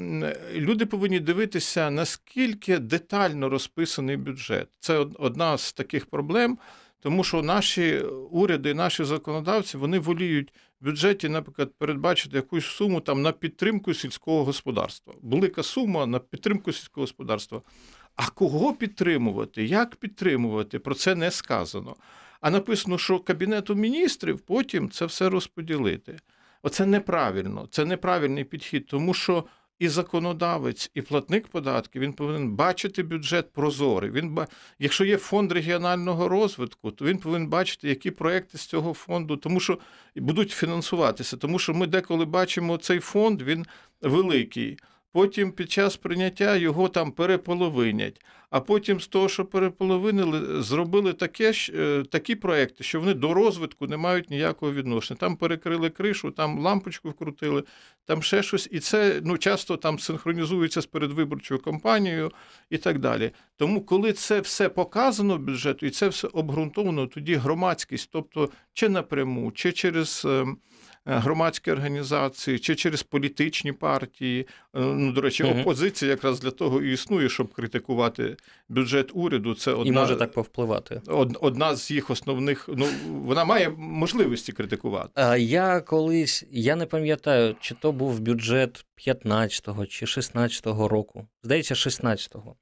люди 0.54 0.86
повинні 0.86 1.20
дивитися, 1.20 1.90
наскільки 1.90 2.78
детально 2.78 3.48
розписаний 3.48 4.16
бюджет. 4.16 4.68
Це 4.80 4.98
одна 4.98 5.58
з 5.58 5.72
таких 5.72 6.06
проблем, 6.06 6.58
тому 7.00 7.24
що 7.24 7.42
наші 7.42 8.00
уряди, 8.30 8.74
наші 8.74 9.04
законодавці 9.04 9.76
вони 9.76 9.98
воліють 9.98 10.52
в 10.80 10.84
бюджеті, 10.84 11.28
наприклад, 11.28 11.72
передбачити 11.78 12.36
якусь 12.36 12.66
суму 12.66 13.00
там 13.00 13.22
на 13.22 13.32
підтримку 13.32 13.94
сільського 13.94 14.44
господарства. 14.44 15.14
Велика 15.22 15.62
сума 15.62 16.06
на 16.06 16.18
підтримку 16.18 16.72
сільського 16.72 17.02
господарства. 17.02 17.62
А 18.16 18.30
кого 18.30 18.72
підтримувати? 18.72 19.64
Як 19.64 19.96
підтримувати? 19.96 20.78
Про 20.78 20.94
це 20.94 21.14
не 21.14 21.30
сказано. 21.30 21.96
А 22.42 22.50
написано, 22.50 22.98
що 22.98 23.18
Кабінету 23.18 23.74
міністрів 23.74 24.40
потім 24.40 24.90
це 24.90 25.06
все 25.06 25.28
розподілити. 25.28 26.16
Оце 26.62 26.86
неправильно, 26.86 27.68
це 27.70 27.84
неправильний 27.84 28.44
підхід, 28.44 28.86
тому 28.86 29.14
що 29.14 29.44
і 29.78 29.88
законодавець, 29.88 30.90
і 30.94 31.02
платник 31.02 31.48
податків 31.48 32.02
він 32.02 32.12
повинен 32.12 32.50
бачити 32.50 33.02
бюджет 33.02 33.52
прозорий. 33.52 34.10
Він 34.10 34.38
Якщо 34.78 35.04
є 35.04 35.16
фонд 35.16 35.52
регіонального 35.52 36.28
розвитку, 36.28 36.90
то 36.90 37.04
він 37.04 37.18
повинен 37.18 37.48
бачити, 37.48 37.88
які 37.88 38.10
проекти 38.10 38.58
з 38.58 38.66
цього 38.66 38.94
фонду, 38.94 39.36
тому 39.36 39.60
що 39.60 39.78
будуть 40.16 40.50
фінансуватися. 40.50 41.36
Тому 41.36 41.58
що 41.58 41.74
ми 41.74 41.86
деколи 41.86 42.24
бачимо 42.24 42.76
цей 42.76 43.00
фонд, 43.00 43.42
він 43.42 43.66
великий. 44.00 44.78
Потім 45.12 45.52
під 45.52 45.70
час 45.70 45.96
прийняття 45.96 46.56
його 46.56 46.88
там 46.88 47.12
переполовинять. 47.12 48.20
А 48.52 48.60
потім 48.60 49.00
з 49.00 49.06
того, 49.06 49.28
що 49.28 49.44
переполовинили, 49.44 50.62
зробили 50.62 51.12
таке, 51.12 51.52
е, 51.74 52.04
такі 52.10 52.34
проекти, 52.34 52.84
що 52.84 53.00
вони 53.00 53.14
до 53.14 53.34
розвитку 53.34 53.86
не 53.86 53.96
мають 53.96 54.30
ніякого 54.30 54.72
відношення. 54.72 55.18
Там 55.20 55.36
перекрили 55.36 55.90
кришу, 55.90 56.30
там 56.30 56.58
лампочку 56.58 57.10
вкрутили, 57.10 57.64
там 58.04 58.22
ще 58.22 58.42
щось. 58.42 58.68
І 58.70 58.80
це 58.80 59.20
ну, 59.24 59.38
часто 59.38 59.76
там 59.76 59.98
синхронізується 59.98 60.80
з 60.80 60.86
передвиборчою 60.86 61.60
кампанією 61.60 62.32
і 62.70 62.78
так 62.78 62.98
далі. 62.98 63.30
Тому, 63.56 63.80
коли 63.80 64.12
це 64.12 64.40
все 64.40 64.68
показано 64.68 65.38
бюджету 65.38 65.86
і 65.86 65.90
це 65.90 66.08
все 66.08 66.28
обґрунтовано, 66.28 67.06
тоді 67.06 67.34
громадськість, 67.34 68.08
тобто 68.12 68.50
чи 68.72 68.88
напряму, 68.88 69.52
чи 69.52 69.72
через. 69.72 70.26
Е, 71.06 71.18
громадські 71.18 71.70
організації 71.70 72.58
чи 72.58 72.74
через 72.74 73.02
політичні 73.02 73.72
партії. 73.72 74.46
Е, 74.74 74.80
ну, 74.80 75.12
до 75.12 75.20
речі, 75.20 75.44
опозиція 75.44 76.10
якраз 76.10 76.40
для 76.40 76.50
того 76.50 76.82
і 76.82 76.92
існує, 76.92 77.28
щоб 77.28 77.52
критикувати 77.52 78.36
бюджет 78.68 79.10
уряду. 79.14 79.54
Це 79.54 79.72
одна, 79.72 79.92
і 79.92 79.92
може 79.92 80.16
так 80.16 80.32
повпливати. 80.32 81.00
Одна 81.40 81.76
з 81.76 81.90
їх 81.90 82.10
основних. 82.10 82.68
Ну 82.68 82.86
вона 83.08 83.44
має 83.44 83.68
можливості 83.78 84.52
критикувати. 84.52 85.10
А 85.14 85.36
я 85.36 85.80
колись 85.80 86.44
я 86.50 86.76
не 86.76 86.86
пам'ятаю, 86.86 87.56
чи 87.60 87.74
то 87.74 87.92
був 87.92 88.20
бюджет 88.20 88.84
15-го 89.06 89.86
чи 89.86 90.06
16-го 90.06 90.88
року. 90.88 91.26
Здається, 91.42 91.74
16-го. 91.74 92.56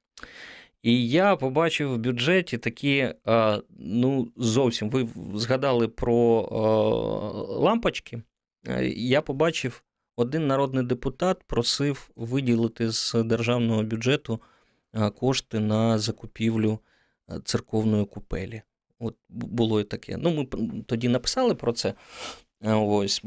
І 0.83 1.09
я 1.09 1.35
побачив 1.35 1.93
в 1.93 1.97
бюджеті 1.97 2.57
такі, 2.57 3.13
ну, 3.79 4.27
зовсім 4.37 4.89
ви 4.89 5.07
згадали 5.35 5.87
про 5.87 6.41
лампочки. 7.59 8.21
Е, 8.67 8.87
я 8.87 9.21
побачив, 9.21 9.83
один 10.15 10.47
народний 10.47 10.85
депутат 10.85 11.43
просив 11.43 12.09
виділити 12.15 12.91
з 12.91 13.15
державного 13.23 13.83
бюджету 13.83 14.41
е, 14.93 15.09
кошти 15.09 15.59
на 15.59 15.99
закупівлю 15.99 16.79
е, 17.29 17.39
церковної 17.45 18.05
купелі. 18.05 18.61
От 18.99 19.15
було 19.29 19.81
і 19.81 19.83
таке. 19.83 20.17
Ну, 20.17 20.31
ми 20.31 20.45
тоді 20.85 21.09
написали 21.09 21.55
про 21.55 21.73
це. 21.73 21.93
Ось 22.63 23.23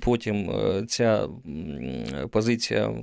Потім 0.00 0.52
ця 0.88 1.28
позиція 2.30 2.94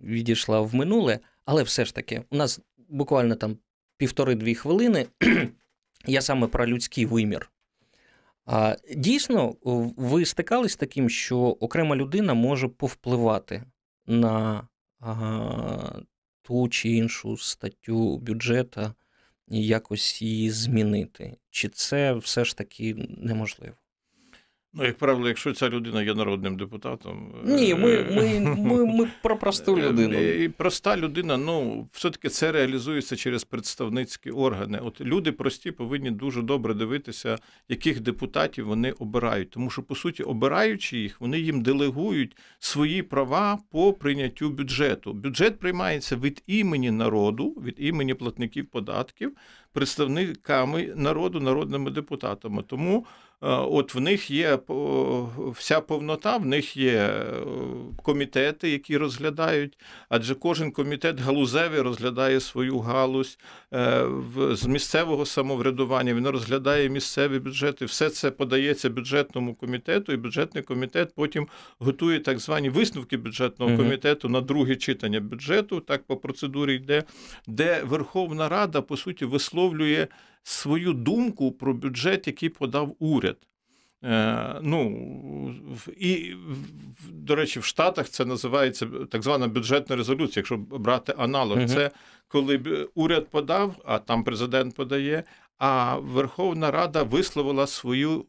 відійшла 0.00 0.60
в 0.60 0.74
минуле, 0.74 1.18
але 1.44 1.62
все 1.62 1.84
ж 1.84 1.94
таки, 1.94 2.22
у 2.30 2.36
нас 2.36 2.60
буквально 2.88 3.34
там 3.34 3.56
півтори-дві 3.96 4.54
хвилини. 4.54 5.06
Я 6.06 6.20
саме 6.20 6.46
про 6.46 6.66
людський 6.66 7.06
вимір 7.06 7.50
а 8.46 8.76
дійсно, 8.96 9.56
ви 9.96 10.24
стикались 10.24 10.72
з 10.72 10.76
таким, 10.76 11.10
що 11.10 11.38
окрема 11.38 11.96
людина 11.96 12.34
може 12.34 12.68
повпливати 12.68 13.64
на 14.06 14.68
а, 15.00 16.00
ту 16.42 16.68
чи 16.68 16.88
іншу 16.88 17.36
статтю 17.36 18.18
бюджету 18.18 18.92
і 19.48 19.66
якось 19.66 20.22
її 20.22 20.50
змінити? 20.50 21.36
Чи 21.50 21.68
це 21.68 22.14
все 22.14 22.44
ж 22.44 22.56
таки 22.56 22.94
неможливо? 23.08 23.74
Ну, 24.76 24.84
як 24.84 24.98
правило, 24.98 25.28
якщо 25.28 25.52
ця 25.52 25.68
людина 25.68 26.02
є 26.02 26.14
народним 26.14 26.56
депутатом. 26.56 27.34
Ні, 27.44 27.74
ми 27.74 27.92
е, 27.92 28.06
ми, 28.10 28.56
ми, 28.56 28.84
ми 28.84 29.10
про 29.22 29.36
просту 29.36 29.76
е, 29.78 29.82
людину. 29.82 30.20
І 30.20 30.48
Проста 30.48 30.96
людина, 30.96 31.36
ну, 31.36 31.88
все-таки 31.92 32.28
це 32.28 32.52
реалізується 32.52 33.16
через 33.16 33.44
представницькі 33.44 34.30
органи. 34.30 34.78
От 34.78 35.00
люди 35.00 35.32
прості 35.32 35.70
повинні 35.70 36.10
дуже 36.10 36.42
добре 36.42 36.74
дивитися, 36.74 37.38
яких 37.68 38.00
депутатів 38.00 38.66
вони 38.66 38.92
обирають. 38.92 39.50
Тому 39.50 39.70
що, 39.70 39.82
по 39.82 39.94
суті, 39.94 40.22
обираючи 40.22 40.98
їх, 40.98 41.20
вони 41.20 41.38
їм 41.38 41.62
делегують 41.62 42.36
свої 42.58 43.02
права 43.02 43.58
по 43.70 43.92
прийняттю 43.92 44.50
бюджету. 44.50 45.12
Бюджет 45.12 45.58
приймається 45.58 46.16
від 46.16 46.42
імені 46.46 46.90
народу, 46.90 47.56
від 47.64 47.74
імені 47.78 48.14
платників 48.14 48.66
податків, 48.66 49.32
представниками 49.72 50.92
народу, 50.96 51.40
народними 51.40 51.90
депутатами. 51.90 52.62
Тому. 52.62 53.06
Е, 53.44 53.48
от 53.48 53.94
в 53.94 54.00
них 54.00 54.30
є 54.30 54.58
вся 55.52 55.80
повнота, 55.80 56.36
в 56.36 56.46
них 56.46 56.76
є 56.76 56.92
е, 56.92 57.22
комітети, 58.02 58.70
які 58.70 58.96
розглядають, 58.96 59.78
адже 60.08 60.34
кожен 60.34 60.70
комітет 60.70 61.20
галузевий 61.20 61.80
розглядає 61.80 62.40
свою 62.40 62.78
галузь 62.78 63.38
е, 63.74 64.06
з 64.52 64.66
місцевого 64.66 65.26
самоврядування. 65.26 66.14
Він 66.14 66.28
розглядає 66.28 66.88
місцеві 66.88 67.38
бюджети. 67.38 67.84
Все 67.84 68.10
це 68.10 68.30
подається 68.30 68.90
бюджетному 68.90 69.54
комітету, 69.54 70.12
і 70.12 70.16
бюджетний 70.16 70.62
комітет 70.62 71.14
потім 71.14 71.48
готує 71.78 72.20
так 72.20 72.38
звані 72.38 72.70
висновки 72.70 73.16
бюджетного 73.16 73.76
комітету 73.76 74.28
на 74.28 74.40
друге 74.40 74.76
читання 74.76 75.20
бюджету. 75.20 75.80
Так 75.80 76.02
по 76.02 76.16
процедурі 76.16 76.74
йде, 76.74 77.02
де 77.46 77.82
Верховна 77.84 78.48
Рада 78.48 78.80
по 78.80 78.96
суті 78.96 79.24
висловлює 79.24 80.06
свою 80.44 80.92
думку 80.92 81.52
про 81.52 81.74
бюджет, 81.74 82.26
який 82.26 82.48
подав 82.48 82.96
уряд. 82.98 83.36
Е, 84.04 84.60
ну, 84.62 85.54
І, 85.98 86.34
до 87.10 87.34
речі, 87.34 87.60
в 87.60 87.64
Штатах 87.64 88.08
це 88.08 88.24
називається 88.24 88.86
так 89.10 89.22
звана 89.22 89.48
бюджетна 89.48 89.96
резолюція, 89.96 90.32
якщо 90.36 90.56
брати 90.56 91.14
аналог, 91.18 91.58
угу. 91.58 91.68
це 91.68 91.90
коли 92.28 92.60
уряд 92.94 93.28
подав, 93.28 93.74
а 93.84 93.98
там 93.98 94.24
президент 94.24 94.74
подає. 94.74 95.24
А 95.58 95.96
Верховна 95.96 96.70
Рада 96.70 97.02
висловила 97.02 97.66
свою 97.66 98.24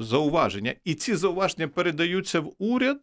зауваження. 0.00 0.74
І 0.84 0.94
ці 0.94 1.16
зауваження 1.16 1.68
передаються 1.68 2.40
в 2.40 2.52
уряд. 2.58 2.98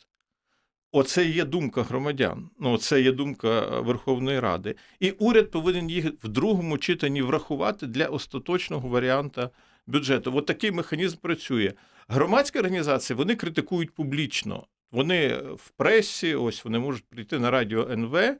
Оце 0.92 1.26
є 1.26 1.46
думка 1.46 1.84
громадян. 1.84 2.50
Ну, 2.60 2.78
це 2.78 3.02
є 3.02 3.12
думка 3.12 3.80
Верховної 3.80 4.40
Ради. 4.40 4.76
І 5.00 5.12
уряд 5.12 5.52
повинен 5.52 5.90
їх 5.90 6.06
в 6.24 6.28
другому 6.28 6.78
читанні 6.78 7.22
врахувати 7.22 7.88
для 7.88 8.06
остаточного 8.06 8.90
варіанта 8.90 9.50
бюджету. 9.88 10.32
От 10.36 10.46
такий 10.46 10.72
механізм 10.72 11.18
працює. 11.18 11.74
Громадські 12.08 12.60
організації 12.60 13.18
вони 13.18 13.36
критикують 13.36 13.92
публічно. 13.92 14.66
Вони 14.92 15.36
в 15.38 15.70
пресі, 15.70 16.36
ось 16.36 16.66
вони 16.66 16.80
можуть 16.80 17.06
прийти 17.10 17.40
на 17.40 17.52
радіо 17.52 17.92
НВ 17.92 18.38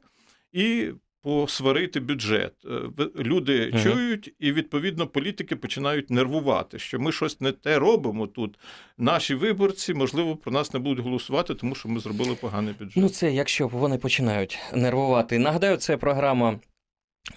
і 0.52 0.90
посварити 1.22 2.00
бюджет. 2.00 2.52
Е, 2.64 3.06
люди 3.18 3.70
угу. 3.70 3.82
чують, 3.82 4.34
і 4.38 4.52
відповідно 4.52 5.06
політики 5.06 5.56
починають 5.56 6.10
нервувати, 6.10 6.78
що 6.78 7.00
ми 7.00 7.12
щось 7.12 7.40
не 7.40 7.52
те 7.52 7.78
робимо 7.78 8.26
тут. 8.26 8.58
Наші 8.98 9.34
виборці, 9.34 9.94
можливо, 9.94 10.36
про 10.36 10.52
нас 10.52 10.74
не 10.74 10.80
будуть 10.80 11.04
голосувати, 11.04 11.54
тому 11.54 11.74
що 11.74 11.88
ми 11.88 12.00
зробили 12.00 12.34
поганий 12.34 12.74
бюджет. 12.78 12.96
Ну 12.96 13.08
це 13.08 13.32
якщо 13.32 13.68
вони 13.68 13.98
починають 13.98 14.58
нервувати. 14.74 15.38
Нагадаю, 15.38 15.76
це 15.76 15.96
програма 15.96 16.60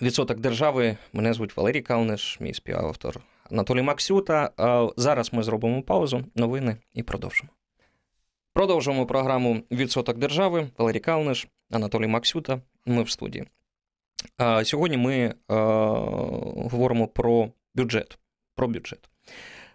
Відсоток 0.02 0.40
держави. 0.40 0.98
Мене 1.13 1.34
звуть 1.34 1.58
Валерій 1.58 1.82
Калниш, 1.82 2.38
мій 2.40 2.54
співавтор 2.54 3.20
Анатолій 3.52 3.82
Максюта. 3.82 4.52
Зараз 4.98 5.34
ми 5.34 5.44
зробимо 5.44 5.82
паузу, 5.82 6.25
новини 6.36 6.78
і 6.94 7.04
продовжимо. 7.04 7.50
Продовжуємо 8.54 9.06
програму 9.06 9.63
Відсоток 9.72 10.18
держави. 10.18 10.68
Валерій 10.78 11.00
Калниш, 11.00 11.48
Анатолій 11.72 12.08
Максюта. 12.08 12.62
Ми 12.86 13.04
в 13.04 13.10
студії. 13.10 13.46
Сьогодні 14.63 14.98
ми 14.98 15.34
говоримо 16.72 17.08
про 17.08 17.51
бюджет. 17.75 18.18
Про 18.56 18.68
бюджет. 18.68 19.10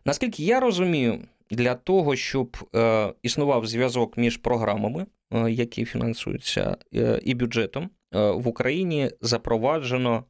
Наскільки 0.04 0.44
я 0.44 0.60
розумію, 0.60 1.20
для 1.50 1.74
того, 1.74 2.16
щоб 2.16 2.56
е, 2.74 3.12
існував 3.22 3.66
зв'язок 3.66 4.16
між 4.16 4.36
програмами, 4.36 5.06
е, 5.32 5.50
які 5.50 5.84
фінансуються, 5.84 6.76
е, 6.94 7.20
і 7.24 7.34
бюджетом, 7.34 7.90
в 8.12 8.48
Україні 8.48 9.10
запроваджено 9.20 10.24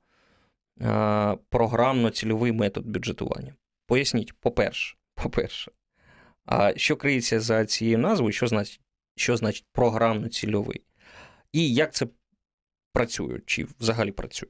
програмно-цільовий 1.50 2.52
метод 2.52 2.86
бюджетування. 2.86 3.54
Поясніть, 3.86 4.32
по-перше, 4.32 4.96
по-перше, 5.14 5.72
що 6.76 6.96
криється 6.96 7.40
за 7.40 7.66
цією 7.66 7.98
назвою, 7.98 8.32
що 8.32 8.46
значить 8.46 8.80
що 9.16 9.36
значить 9.36 9.64
програмно-цільовий? 9.72 10.80
І 11.52 11.74
як 11.74 11.94
це 11.94 12.06
працює, 12.92 13.40
чи 13.46 13.66
взагалі 13.80 14.12
працює? 14.12 14.48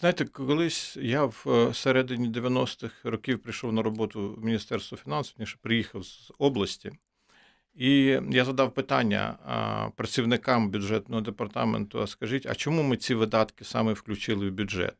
Знаєте, 0.00 0.24
колись 0.24 0.96
я 0.96 1.24
в 1.24 1.44
е, 1.46 1.74
середині 1.74 2.28
90-х 2.28 3.10
років 3.10 3.38
прийшов 3.38 3.72
на 3.72 3.82
роботу 3.82 4.34
в 4.38 4.44
Міністерство 4.44 4.98
фінансів, 4.98 5.34
ніж 5.38 5.54
приїхав 5.54 6.04
з 6.04 6.32
області, 6.38 6.92
і 7.74 8.20
я 8.30 8.44
задав 8.44 8.74
питання 8.74 9.38
працівникам 9.96 10.70
бюджетного 10.70 11.20
департаменту: 11.20 12.00
а 12.00 12.06
скажіть, 12.06 12.46
а 12.46 12.54
чому 12.54 12.82
ми 12.82 12.96
ці 12.96 13.14
видатки 13.14 13.64
саме 13.64 13.92
включили 13.92 14.50
в 14.50 14.52
бюджет? 14.52 14.94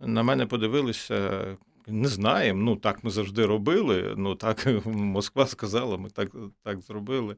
На 0.00 0.22
мене 0.22 0.46
подивилися, 0.46 1.46
не 1.86 2.08
знаємо. 2.08 2.62
Ну 2.62 2.76
так 2.76 3.04
ми 3.04 3.10
завжди 3.10 3.46
робили. 3.46 4.14
Ну 4.16 4.34
так 4.34 4.66
Москва 4.86 5.46
сказала, 5.46 5.96
ми 5.96 6.10
так, 6.10 6.30
так 6.62 6.80
зробили. 6.80 7.36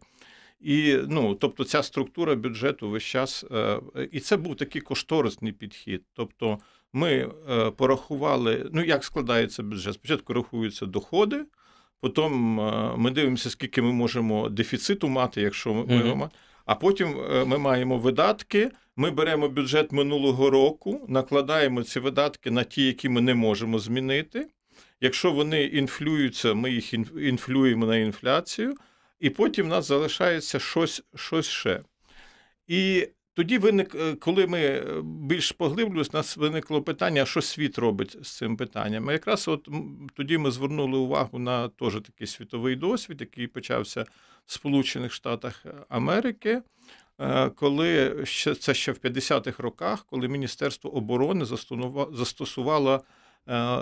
І 0.60 0.98
ну, 1.08 1.34
тобто, 1.34 1.64
ця 1.64 1.82
структура 1.82 2.34
бюджету 2.34 2.90
весь 2.90 3.02
час, 3.02 3.44
е, 3.50 3.80
і 4.12 4.20
це 4.20 4.36
був 4.36 4.56
такий 4.56 4.82
кошторисний 4.82 5.52
підхід. 5.52 6.02
Тобто, 6.14 6.58
ми 6.92 7.30
е, 7.50 7.70
порахували, 7.70 8.70
ну 8.72 8.84
як 8.84 9.04
складається 9.04 9.62
бюджет? 9.62 9.94
Спочатку 9.94 10.32
рахуються 10.32 10.86
доходи, 10.86 11.44
потім 12.00 12.60
е, 12.60 12.94
ми 12.96 13.10
дивимося, 13.10 13.50
скільки 13.50 13.82
ми 13.82 13.92
можемо 13.92 14.48
дефіциту 14.48 15.08
мати, 15.08 15.40
якщо 15.40 15.74
ми 15.74 15.82
mm-hmm. 15.82 16.28
А 16.64 16.74
потім 16.74 17.16
ми 17.46 17.58
маємо 17.58 17.98
видатки. 17.98 18.70
Ми 18.96 19.10
беремо 19.10 19.48
бюджет 19.48 19.92
минулого 19.92 20.50
року, 20.50 21.06
накладаємо 21.08 21.82
ці 21.82 22.00
видатки 22.00 22.50
на 22.50 22.64
ті, 22.64 22.86
які 22.86 23.08
ми 23.08 23.20
не 23.20 23.34
можемо 23.34 23.78
змінити. 23.78 24.48
Якщо 25.00 25.32
вони 25.32 25.64
інфлюються, 25.64 26.54
ми 26.54 26.70
їх 26.70 26.94
інфлюємо 27.20 27.86
на 27.86 27.96
інфляцію 27.96 28.74
і 29.20 29.30
потім 29.30 29.66
в 29.66 29.68
нас 29.68 29.86
залишається 29.86 30.58
щось 30.58 31.02
щось 31.14 31.46
ще. 31.46 31.80
І 32.66 33.08
тоді 33.34 33.58
виник, 33.58 33.94
е, 33.94 34.14
коли 34.14 34.46
ми 34.46 34.58
е, 34.58 34.84
більш 35.04 35.52
поглиблюємося, 35.52 36.10
у 36.12 36.16
нас 36.16 36.36
виникло 36.36 36.82
питання, 36.82 37.26
що 37.26 37.42
світ 37.42 37.78
робить 37.78 38.16
з 38.22 38.36
цим 38.36 38.56
питанням. 38.56 39.10
І 39.10 39.12
якраз 39.12 39.48
от 39.48 39.68
тоді 40.14 40.38
ми 40.38 40.50
звернули 40.50 40.98
увагу 40.98 41.38
на 41.38 41.68
теж 41.68 41.94
такий 41.94 42.26
світовий 42.26 42.76
досвід, 42.76 43.20
який 43.20 43.46
почався 43.46 44.06
в 44.46 44.52
Сполучених 44.52 45.12
Штатах 45.12 45.66
Америки. 45.88 46.62
Е, 47.18 47.50
коли 47.50 48.20
ще 48.24 48.54
це 48.54 48.74
ще 48.74 48.92
в 48.92 48.96
50-х 48.96 49.62
роках, 49.62 50.06
коли 50.10 50.28
Міністерство 50.28 50.94
оборони 50.94 51.44
застосувало 52.12 53.04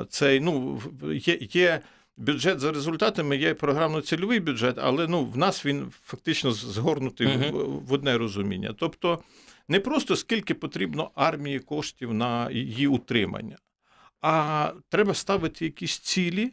цей, 0.09 0.41
ну 0.41 0.81
є 1.03 1.39
є 1.41 1.81
бюджет 2.19 2.61
за 2.61 2.73
результатами 2.73 3.37
є 3.37 3.55
програмно-цільовий 3.55 4.41
бюджет, 4.41 4.79
але 4.79 5.07
ну, 5.07 5.25
в 5.25 5.37
нас 5.37 5.67
він 5.67 5.93
фактично 6.05 6.53
згорнутий 6.53 7.27
uh-huh. 7.27 7.51
в, 7.51 7.87
в 7.87 7.93
одне 7.93 8.19
розуміння. 8.19 8.75
Тобто 8.79 9.23
не 9.69 9.81
просто 9.81 10.17
скільки 10.17 10.55
потрібно 10.55 11.11
армії 11.15 11.59
коштів 11.59 12.15
на 12.15 12.51
її 12.51 12.87
утримання, 12.87 13.59
а 14.21 14.73
треба 14.89 15.15
ставити 15.15 15.65
якісь 15.65 15.99
цілі, 15.99 16.53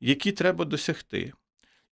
які 0.00 0.32
треба 0.32 0.64
досягти. 0.64 1.32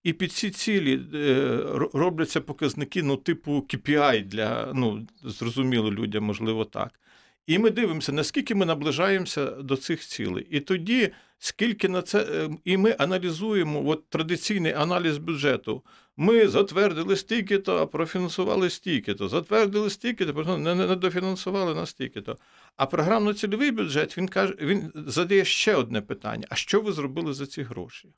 І 0.03 0.13
під 0.13 0.31
ці 0.31 0.49
цілі 0.49 1.01
е, 1.13 1.59
робляться 1.93 2.41
показники, 2.41 3.03
ну, 3.03 3.17
типу 3.17 3.51
KPI 3.51 4.23
для 4.23 4.71
ну, 4.75 5.07
зрозуміло 5.23 5.91
людям, 5.91 6.23
можливо, 6.23 6.65
так. 6.65 6.99
І 7.47 7.59
ми 7.59 7.69
дивимося, 7.69 8.11
наскільки 8.11 8.55
ми 8.55 8.65
наближаємося 8.65 9.45
до 9.45 9.77
цих 9.77 10.01
цілей. 10.01 10.47
І 10.49 10.59
тоді, 10.59 11.11
скільки 11.39 11.89
на 11.89 12.01
це, 12.01 12.19
е, 12.19 12.49
і 12.63 12.77
ми 12.77 12.95
аналізуємо 12.99 13.87
от 13.89 14.09
традиційний 14.09 14.73
аналіз 14.73 15.17
бюджету. 15.17 15.83
Ми 16.17 16.47
затвердили 16.47 17.15
стільки-то, 17.15 17.77
а 17.77 17.85
профінансували 17.85 18.69
стільки-то, 18.69 19.27
затвердили 19.27 19.89
стільки-то, 19.89 20.57
не, 20.57 20.75
не 20.75 20.95
дофінансували 20.95 21.75
на 21.75 21.85
стільки-то. 21.85 22.37
А 22.75 22.85
програмно-цільовий 22.85 23.71
бюджет 23.71 24.17
він 24.17 24.27
каже, 24.27 24.55
він 24.61 24.91
задає 24.95 25.45
ще 25.45 25.75
одне 25.75 26.01
питання: 26.01 26.47
а 26.49 26.55
що 26.55 26.81
ви 26.81 26.91
зробили 26.91 27.33
за 27.33 27.45
ці 27.45 27.61
гроші? 27.61 28.09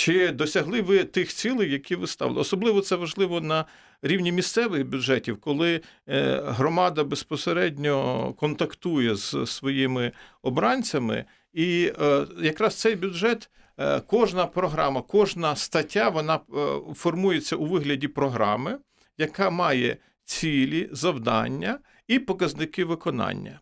Чи 0.00 0.32
досягли 0.32 0.82
ви 0.82 1.04
тих 1.04 1.32
цілей, 1.32 1.72
які 1.72 1.96
ви 1.96 2.06
ставили? 2.06 2.40
Особливо 2.40 2.80
це 2.80 2.96
важливо 2.96 3.40
на 3.40 3.64
рівні 4.02 4.32
місцевих 4.32 4.86
бюджетів, 4.86 5.40
коли 5.40 5.80
е, 6.08 6.42
громада 6.46 7.04
безпосередньо 7.04 8.32
контактує 8.32 9.14
з 9.16 9.46
своїми 9.46 10.12
обранцями, 10.42 11.24
і 11.52 11.92
е, 12.00 12.26
якраз 12.42 12.74
цей 12.74 12.96
бюджет. 12.96 13.50
Е, 13.78 14.00
кожна 14.00 14.46
програма, 14.46 15.02
кожна 15.02 15.56
стаття 15.56 16.08
вона 16.08 16.40
формується 16.94 17.56
у 17.56 17.66
вигляді 17.66 18.08
програми, 18.08 18.78
яка 19.18 19.50
має 19.50 19.96
цілі, 20.24 20.88
завдання 20.92 21.78
і 22.08 22.18
показники 22.18 22.84
виконання. 22.84 23.60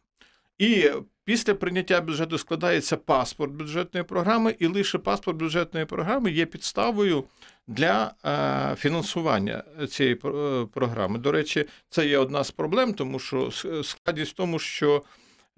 І 0.59 0.91
після 1.29 1.55
прийняття 1.55 2.01
бюджету 2.01 2.39
складається 2.39 2.97
паспорт 2.97 3.53
бюджетної 3.53 4.05
програми, 4.05 4.57
і 4.59 4.67
лише 4.67 4.99
паспорт 4.99 5.39
бюджетної 5.39 5.87
програми 5.87 6.31
є 6.31 6.47
підставою 6.47 7.25
для 7.67 8.15
е, 8.25 8.77
фінансування 8.77 9.63
цієї 9.89 10.15
е, 10.25 10.67
програми. 10.75 11.19
До 11.19 11.33
речі, 11.33 11.65
це 11.91 12.07
є 12.07 12.19
одна 12.19 12.45
з 12.45 12.51
проблем, 12.51 12.95
тому 12.95 13.19
що 13.19 13.51
складність 13.83 14.33
в 14.33 14.35
тому, 14.35 14.59
що 14.59 15.03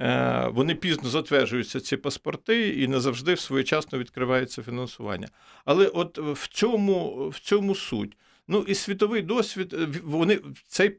е, 0.01 0.49
вони 0.53 0.75
пізно 0.75 1.09
затверджуються 1.09 1.81
ці 1.81 1.97
паспорти 1.97 2.69
і 2.69 2.89
не 2.89 3.01
завжди 3.01 3.37
своєчасно 3.37 3.99
відкривається 3.99 4.63
фінансування. 4.63 5.29
Але 5.65 5.87
от 5.87 6.19
в 6.19 6.49
цьому 6.49 7.29
в 7.29 7.39
цьому 7.39 7.75
суть. 7.75 8.17
Ну 8.49 8.65
і 8.69 8.75
світовий 8.75 9.23
досвід, 9.23 9.75
вони 10.05 10.39
цей 10.69 10.97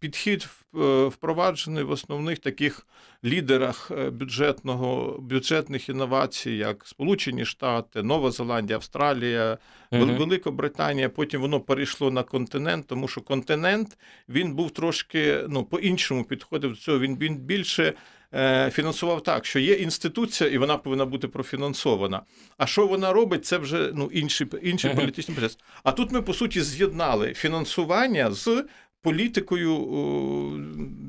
підхід 0.00 0.48
е, 0.74 1.04
впроваджений 1.06 1.84
в 1.84 1.90
основних 1.90 2.38
таких 2.38 2.86
лідерах 3.24 3.90
е, 3.90 4.10
бюджетного, 4.10 5.18
бюджетних 5.20 5.88
інновацій, 5.88 6.50
як 6.50 6.86
Сполучені 6.86 7.44
Штати, 7.44 8.02
Нова 8.02 8.30
Зеландія, 8.30 8.76
Австралія, 8.76 9.58
угу. 9.92 10.06
Великобританія. 10.06 11.08
Потім 11.08 11.40
воно 11.40 11.60
перейшло 11.60 12.10
на 12.10 12.22
континент, 12.22 12.86
тому 12.86 13.08
що 13.08 13.20
континент 13.20 13.98
він 14.28 14.54
був 14.54 14.70
трошки 14.70 15.44
ну, 15.48 15.64
по-іншому 15.64 16.24
підходив 16.24 16.70
до 16.70 16.76
цього. 16.76 16.98
Він, 16.98 17.18
він 17.18 17.36
більше. 17.36 17.94
Е, 18.34 18.70
фінансував 18.70 19.22
так, 19.22 19.46
що 19.46 19.58
є 19.58 19.74
інституція, 19.74 20.50
і 20.50 20.58
вона 20.58 20.76
повинна 20.76 21.06
бути 21.06 21.28
профінансована. 21.28 22.22
А 22.56 22.66
що 22.66 22.86
вона 22.86 23.12
робить, 23.12 23.46
це 23.46 23.58
вже 23.58 23.92
ну 23.94 24.10
інший 24.12 24.46
інший 24.62 24.94
політичний 24.94 25.36
процес. 25.36 25.58
А 25.82 25.92
тут 25.92 26.12
ми 26.12 26.22
по 26.22 26.34
суті 26.34 26.62
з'єднали 26.62 27.34
фінансування 27.34 28.30
з 28.30 28.64
політикою 29.02 29.74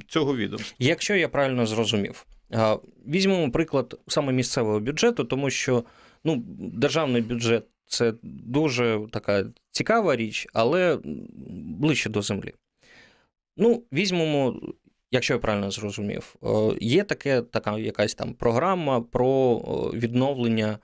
цього 0.07 0.35
відомства. 0.35 0.75
Якщо 0.79 1.15
я 1.15 1.29
правильно 1.29 1.65
зрозумів, 1.65 2.25
візьмемо 3.07 3.51
приклад 3.51 3.99
саме 4.07 4.33
місцевого 4.33 4.79
бюджету, 4.79 5.23
тому 5.23 5.49
що 5.49 5.83
ну, 6.23 6.43
державний 6.57 7.21
бюджет 7.21 7.65
це 7.85 8.13
дуже 8.23 8.99
така 9.11 9.45
цікава 9.71 10.15
річ, 10.15 10.47
але 10.53 10.99
ближче 11.79 12.09
до 12.09 12.21
землі. 12.21 12.53
Ну, 13.57 13.83
візьмемо. 13.93 14.61
Якщо 15.11 15.33
я 15.33 15.39
правильно 15.39 15.71
зрозумів, 15.71 16.35
є 16.81 17.03
таке, 17.03 17.41
така 17.41 17.77
якась 17.77 18.15
там 18.15 18.33
програма 18.33 19.01
про 19.01 19.57
відновлення 19.93 20.79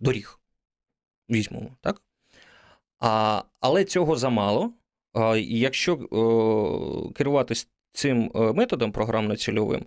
доріг. 0.00 0.40
Візьмемо, 1.30 1.76
так? 1.80 2.02
А, 2.98 3.42
Але 3.60 3.84
цього 3.84 4.16
замало, 4.16 4.72
Якщо 5.38 5.98
керуватись 7.14 7.68
цим 7.92 8.32
е, 8.34 8.52
методом 8.52 8.92
програмно-цільовим, 8.92 9.84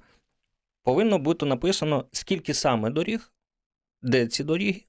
повинно 0.84 1.20
бути 1.20 1.46
написано, 1.46 2.06
скільки 2.12 2.54
саме 2.54 2.90
доріг, 2.90 3.34
де 4.02 4.28
ці 4.28 4.44
доріги, 4.44 4.82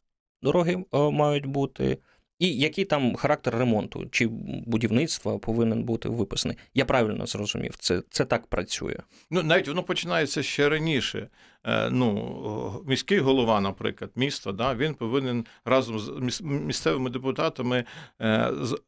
дороги 0.43 0.85
е, 0.95 1.11
мають 1.11 1.47
бути, 1.47 1.99
і 2.39 2.57
який 2.57 2.85
там 2.85 3.17
характер 3.17 3.55
ремонту 3.59 4.07
чи 4.11 4.27
будівництва 4.67 5.39
повинен 5.39 5.85
бути 5.85 6.09
виписаний. 6.09 6.59
Я 6.75 6.85
правильно 6.85 7.27
зрозумів, 7.27 7.77
це 7.79 8.03
це 8.11 8.25
так 8.25 8.47
працює. 8.47 8.97
Ну 9.31 9.43
навіть 9.43 9.69
воно 9.69 9.83
починається 9.83 10.43
ще 10.43 10.69
раніше. 10.69 11.29
Е, 11.67 11.91
ну, 11.91 12.85
Міський 12.87 13.19
голова, 13.19 13.61
наприклад, 13.61 14.11
міста, 14.17 14.53
да, 14.53 14.75
він 14.75 14.95
повинен 14.95 15.47
разом 15.65 15.99
з 16.31 16.41
місцевими 16.43 17.11
депутатами 17.11 17.85
е, 18.19 18.29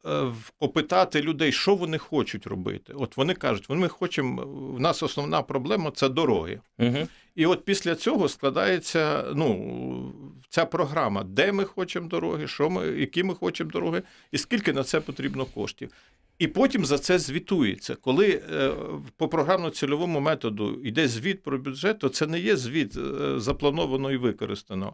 е, 0.05 0.33
опитати 0.59 1.21
людей, 1.21 1.51
що 1.51 1.75
вони 1.75 1.97
хочуть 1.97 2.47
робити. 2.47 2.93
От 2.95 3.17
вони 3.17 3.33
кажуть, 3.33 3.69
ми 3.69 3.87
хочемо, 3.87 4.43
в 4.75 4.79
нас 4.79 5.03
основна 5.03 5.41
проблема 5.41 5.91
це 5.91 6.09
дороги. 6.09 6.59
Угу. 6.79 7.07
І 7.37 7.45
от 7.45 7.65
після 7.65 7.95
цього 7.95 8.29
складається 8.29 9.25
ну, 9.35 10.13
ця 10.49 10.65
програма, 10.65 11.23
де 11.23 11.51
ми 11.51 11.63
хочемо 11.63 12.07
дороги, 12.07 12.47
що 12.47 12.69
ми, 12.69 12.87
які 12.87 13.23
ми 13.23 13.33
хочемо 13.33 13.71
дороги, 13.71 14.01
і 14.31 14.37
скільки 14.37 14.73
на 14.73 14.83
це 14.83 14.99
потрібно 14.99 15.45
коштів. 15.45 15.91
І 16.39 16.47
потім 16.47 16.85
за 16.85 16.97
це 16.97 17.19
звітується. 17.19 17.95
Коли 17.95 18.41
е, 18.53 18.71
по 19.17 19.27
програмно-цільовому 19.27 20.19
методу 20.19 20.81
йде 20.83 21.07
звіт 21.07 21.43
про 21.43 21.57
бюджет, 21.57 21.99
то 21.99 22.09
це 22.09 22.27
не 22.27 22.39
є 22.39 22.57
звіт 22.57 22.97
е, 22.97 23.39
заплановано 23.39 24.11
і 24.11 24.17
використано. 24.17 24.93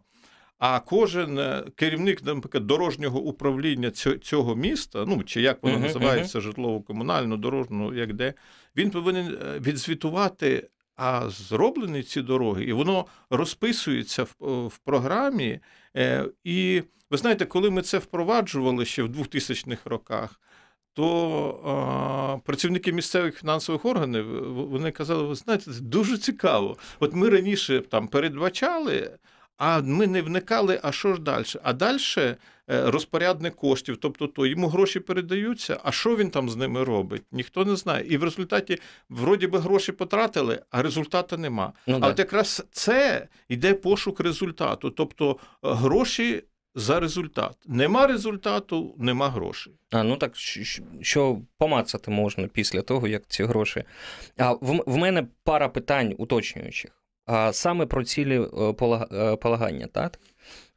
А 0.59 0.79
кожен 0.79 1.39
е, 1.39 1.63
керівник, 1.75 2.23
наприклад, 2.23 2.67
дорожнього 2.67 3.19
управління 3.19 3.91
цього 4.21 4.55
міста, 4.55 5.05
ну 5.07 5.23
чи 5.23 5.41
як 5.41 5.63
воно 5.63 5.75
uh-huh, 5.75 5.81
називається, 5.81 6.39
uh-huh. 6.39 6.41
житлово-комунально, 6.41 7.37
дорожньо, 7.37 7.93
як 7.93 8.13
де, 8.13 8.33
він 8.75 8.89
повинен 8.89 9.37
відзвітувати 9.59 10.69
а 10.95 11.29
зроблені 11.29 12.03
ці 12.03 12.21
дороги, 12.21 12.63
і 12.63 12.73
воно 12.73 13.05
розписується 13.29 14.23
в, 14.23 14.35
в 14.67 14.77
програмі. 14.77 15.59
Е, 15.97 16.25
І 16.43 16.83
ви 17.11 17.17
знаєте, 17.17 17.45
коли 17.45 17.69
ми 17.69 17.81
це 17.81 17.97
впроваджували 17.97 18.85
ще 18.85 19.03
в 19.03 19.07
2000-х 19.07 19.81
роках, 19.89 20.41
то 20.93 22.37
е, 22.37 22.41
працівники 22.45 22.93
місцевих 22.93 23.39
фінансових 23.39 23.85
органів 23.85 24.53
вони 24.53 24.91
казали: 24.91 25.23
ви 25.23 25.35
знаєте, 25.35 25.71
це 25.71 25.81
дуже 25.81 26.17
цікаво. 26.17 26.77
От 26.99 27.13
ми 27.13 27.29
раніше 27.29 27.79
там 27.79 28.07
передбачали. 28.07 29.17
А 29.57 29.81
ми 29.81 30.07
не 30.07 30.21
вникали, 30.21 30.79
а 30.83 30.91
що 30.91 31.13
ж 31.13 31.21
далі? 31.21 31.45
А 31.63 31.73
далі 31.73 31.97
Е, 32.17 32.37
розпорядник 32.67 33.55
коштів, 33.55 33.97
тобто 33.97 34.27
то 34.27 34.45
йому 34.45 34.67
гроші 34.67 34.99
передаються. 34.99 35.79
А 35.83 35.91
що 35.91 36.15
він 36.15 36.29
там 36.29 36.49
з 36.49 36.55
ними 36.55 36.83
робить? 36.83 37.23
Ніхто 37.31 37.65
не 37.65 37.75
знає. 37.75 38.05
І 38.09 38.17
в 38.17 38.23
результаті, 38.23 38.79
вроді 39.09 39.47
би, 39.47 39.59
гроші 39.59 39.91
потратили, 39.91 40.61
а 40.69 40.81
результату 40.81 41.37
нема. 41.37 41.73
Ну, 41.87 41.99
а 42.01 42.07
от 42.07 42.19
якраз 42.19 42.65
це 42.71 43.27
йде 43.49 43.73
пошук 43.73 44.19
результату, 44.19 44.89
тобто 44.89 45.37
е, 45.63 45.73
гроші. 45.73 46.43
За 46.75 46.99
результат. 46.99 47.57
Нема 47.65 48.07
результату, 48.07 48.95
нема 48.97 49.29
грошей. 49.29 49.73
А 49.91 50.03
ну 50.03 50.15
так 50.17 50.31
що 51.01 51.41
помацати 51.57 52.11
можна 52.11 52.47
після 52.47 52.81
того, 52.81 53.07
як 53.07 53.23
ці 53.27 53.43
гроші. 53.43 53.83
А 54.37 54.51
в, 54.51 54.83
в 54.85 54.97
мене 54.97 55.27
пара 55.43 55.69
питань 55.69 56.15
уточнюючих. 56.17 56.91
А 57.25 57.53
саме 57.53 57.85
про 57.85 58.03
цілі 58.03 58.41
е, 58.41 58.73
полагання, 59.35 59.87
так? 59.87 60.19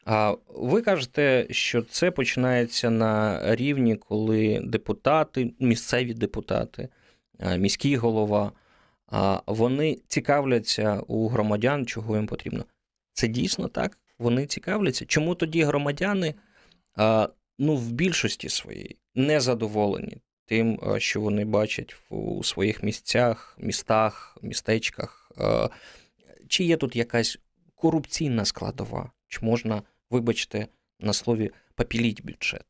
А 0.08 0.36
ви 0.48 0.82
кажете, 0.82 1.46
що 1.50 1.82
це 1.82 2.10
починається 2.10 2.90
на 2.90 3.40
рівні, 3.56 3.96
коли 3.96 4.60
депутати, 4.64 5.54
місцеві 5.60 6.14
депутати, 6.14 6.88
міський 7.58 7.96
голова, 7.96 8.52
вони 9.46 9.98
цікавляться 10.08 11.00
у 11.06 11.28
громадян, 11.28 11.86
чого 11.86 12.16
їм 12.16 12.26
потрібно. 12.26 12.64
Це 13.12 13.28
дійсно 13.28 13.68
так? 13.68 13.98
Вони 14.18 14.46
цікавляться. 14.46 15.04
Чому 15.06 15.34
тоді 15.34 15.62
громадяни 15.62 16.34
ну, 17.58 17.76
в 17.76 17.92
більшості 17.92 18.48
своїй 18.48 18.96
не 19.14 19.40
задоволені 19.40 20.22
тим, 20.44 20.80
що 20.98 21.20
вони 21.20 21.44
бачать 21.44 21.96
у 22.10 22.44
своїх 22.44 22.82
місцях, 22.82 23.58
містах, 23.60 24.38
містечках? 24.42 25.32
Чи 26.48 26.64
є 26.64 26.76
тут 26.76 26.96
якась 26.96 27.38
корупційна 27.74 28.44
складова? 28.44 29.10
Чи 29.28 29.38
можна 29.42 29.82
вибачте, 30.10 30.66
на 31.00 31.12
слові 31.12 31.50
попіліть 31.74 32.24
бюджет? 32.24 32.66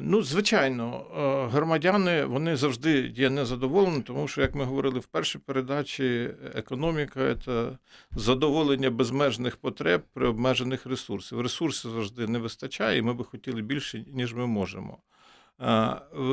Ну, 0.00 0.22
звичайно, 0.22 1.06
громадяни 1.52 2.24
вони 2.24 2.56
завжди 2.56 3.12
є 3.16 3.30
незадоволені, 3.30 4.02
тому 4.02 4.28
що, 4.28 4.40
як 4.40 4.54
ми 4.54 4.64
говорили 4.64 4.98
в 4.98 5.06
першій 5.06 5.38
передачі, 5.38 6.30
економіка 6.54 7.36
це 7.44 7.78
задоволення 8.10 8.90
безмежних 8.90 9.56
потреб 9.56 10.02
при 10.12 10.28
обмежених 10.28 10.86
ресурсів. 10.86 11.40
Ресурсів 11.40 11.90
завжди 11.90 12.26
не 12.26 12.38
вистачає, 12.38 12.98
і 12.98 13.02
ми 13.02 13.14
би 13.14 13.24
хотіли 13.24 13.62
більше, 13.62 14.04
ніж 14.06 14.34
ми 14.34 14.46
можемо. 14.46 14.98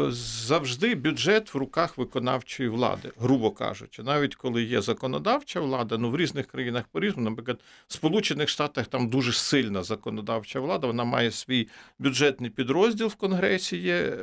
Завжди 0.10 0.96
бюджет 0.96 1.54
в 1.54 1.58
руках 1.58 1.98
виконавчої 1.98 2.70
влади, 2.70 3.12
грубо 3.18 3.52
кажучи, 3.52 4.04
навіть 4.04 4.36
коли 4.36 4.64
є 4.64 4.82
законодавча 4.82 5.60
влада, 5.60 5.98
ну 5.98 6.10
в 6.10 6.18
різних 6.18 6.48
країнах 6.48 6.84
по 6.92 7.00
різному, 7.00 7.30
наприклад, 7.30 7.60
в 7.88 7.94
Сполучених 7.94 8.50
Штатах 8.50 8.88
там 8.88 9.10
дуже 9.10 9.34
сильна 9.34 9.84
законодавча 9.84 10.60
влада, 10.60 10.88
вона 10.88 11.04
має 11.04 11.32
свій 11.32 11.68
бюджетний 12.00 12.50
підрозділ 12.50 13.08
в 13.08 13.16
Конгресі, 13.16 13.78
є, 13.78 14.18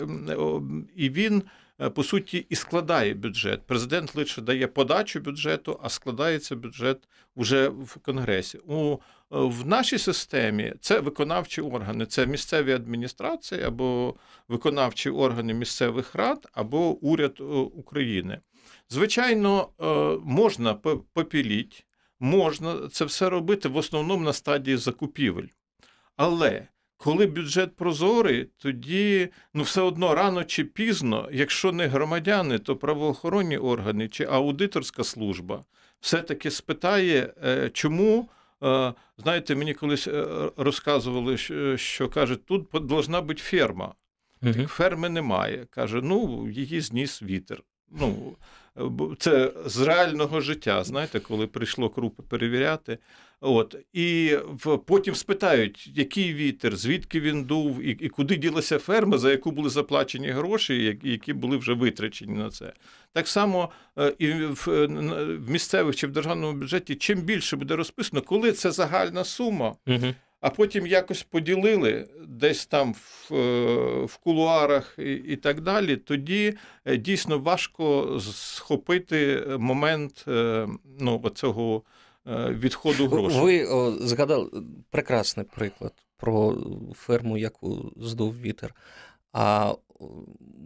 і 0.96 1.10
він. 1.10 1.42
Е, 1.80 1.90
по 1.90 2.04
суті, 2.04 2.46
і 2.48 2.54
складає 2.54 3.14
бюджет. 3.14 3.60
Президент 3.66 4.14
лише 4.14 4.42
дає 4.42 4.66
подачу 4.66 5.20
бюджету, 5.20 5.80
а 5.82 5.88
складається 5.88 6.56
бюджет 6.56 7.08
уже 7.34 7.68
в 7.68 7.98
Конгресі. 8.02 8.58
У 8.58 8.98
в 9.32 9.66
нашій 9.66 9.98
системі 9.98 10.74
це 10.80 11.00
виконавчі 11.00 11.60
органи, 11.60 12.06
це 12.06 12.26
місцеві 12.26 12.72
адміністрації 12.72 13.62
або 13.62 14.14
виконавчі 14.48 15.10
органи 15.10 15.54
місцевих 15.54 16.14
рад, 16.14 16.48
або 16.52 16.90
уряд 16.90 17.36
е, 17.40 17.44
України. 17.44 18.40
Звичайно, 18.88 19.68
е, 19.80 19.84
можна 20.24 20.74
попіліть, 21.12 21.86
можна 22.20 22.88
це 22.88 23.04
все 23.04 23.28
робити 23.28 23.68
в 23.68 23.76
основному 23.76 24.24
на 24.24 24.32
стадії 24.32 24.76
закупівель. 24.76 25.48
Але 26.16 26.66
коли 26.96 27.26
бюджет 27.26 27.76
прозорий, 27.76 28.48
тоді 28.58 29.28
ну 29.54 29.62
все 29.62 29.80
одно 29.80 30.14
рано 30.14 30.44
чи 30.44 30.64
пізно, 30.64 31.28
якщо 31.32 31.72
не 31.72 31.86
громадяни, 31.86 32.58
то 32.58 32.76
правоохоронні 32.76 33.58
органи 33.58 34.08
чи 34.08 34.24
аудиторська 34.24 35.04
служба 35.04 35.64
все-таки 36.00 36.50
спитає, 36.50 37.34
е, 37.44 37.70
чому. 37.72 38.28
Е, 38.62 38.94
знаєте, 39.18 39.54
мені 39.54 39.74
колись 39.74 40.08
е, 40.08 40.50
розказували, 40.56 41.36
що 41.76 42.08
кажуть, 42.08 42.46
тут 42.46 42.70
повинна 42.70 43.20
бути 43.20 43.42
ферма. 43.42 43.94
Угу. 44.42 44.66
Ферми 44.66 45.08
немає. 45.08 45.66
Каже, 45.70 46.00
ну, 46.02 46.48
її 46.50 46.80
зніс 46.80 47.22
вітер. 47.22 47.62
Ну, 47.90 48.36
Це 49.18 49.52
з 49.66 49.80
реального 49.80 50.40
життя, 50.40 50.84
знаєте, 50.84 51.20
коли 51.20 51.46
прийшло 51.46 51.90
крупи 51.90 52.22
перевіряти. 52.22 52.98
От 53.44 53.76
і 53.92 54.36
в 54.46 54.78
потім 54.78 55.14
спитають, 55.14 55.90
який 55.94 56.34
вітер, 56.34 56.76
звідки 56.76 57.20
він 57.20 57.44
дув, 57.44 57.82
і 57.82 57.90
і 57.90 58.08
куди 58.08 58.36
ділася 58.36 58.78
ферма, 58.78 59.18
за 59.18 59.30
яку 59.30 59.50
були 59.50 59.70
заплачені 59.70 60.28
гроші, 60.28 60.98
які 61.02 61.32
були 61.32 61.56
вже 61.56 61.72
витрачені 61.72 62.32
на 62.32 62.50
це. 62.50 62.72
Так 63.12 63.28
само 63.28 63.70
е, 63.98 64.14
і 64.18 64.32
в, 64.32 64.86
в 65.36 65.50
місцевих 65.50 65.96
чи 65.96 66.06
в 66.06 66.12
державному 66.12 66.58
бюджеті, 66.58 66.94
чим 66.94 67.20
більше 67.20 67.56
буде 67.56 67.76
розписано, 67.76 68.22
коли 68.22 68.52
це 68.52 68.70
загальна 68.70 69.24
сума. 69.24 69.74
Угу. 69.86 70.14
А 70.40 70.50
потім 70.50 70.86
якось 70.86 71.22
поділили 71.22 72.08
десь 72.28 72.66
там 72.66 72.94
в 72.94 73.34
е, 73.34 74.04
в 74.04 74.16
кулуарах 74.16 74.94
і, 74.98 75.12
і 75.12 75.36
так 75.36 75.60
далі. 75.60 75.96
Тоді 75.96 76.54
е, 76.84 76.96
дійсно 76.96 77.38
важко 77.38 78.18
схопити 78.20 79.44
момент 79.58 80.24
ну, 81.00 81.30
цього 81.34 81.82
Е, 81.82 82.01
відходу 82.26 83.08
грошей. 83.08 83.40
Ви 83.40 83.66
о, 83.66 83.90
згадали 83.90 84.50
прекрасний 84.90 85.46
приклад 85.54 85.92
про 86.16 86.56
ферму, 86.94 87.38
яку 87.38 87.92
здув 87.96 88.40
вітер. 88.40 88.74
А 89.32 89.74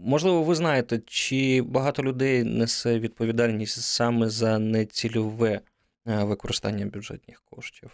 можливо, 0.04 0.42
ви 0.42 0.54
знаєте, 0.54 1.00
чи 1.06 1.62
багато 1.62 2.02
людей 2.02 2.44
несе 2.44 2.98
відповідальність 2.98 3.82
саме 3.82 4.28
за 4.28 4.58
нецільове 4.58 5.60
е, 6.06 6.24
використання 6.24 6.86
бюджетних 6.86 7.42
коштів? 7.50 7.90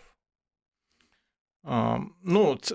А, 1.65 1.99
Ну, 2.25 2.59
це, 2.63 2.75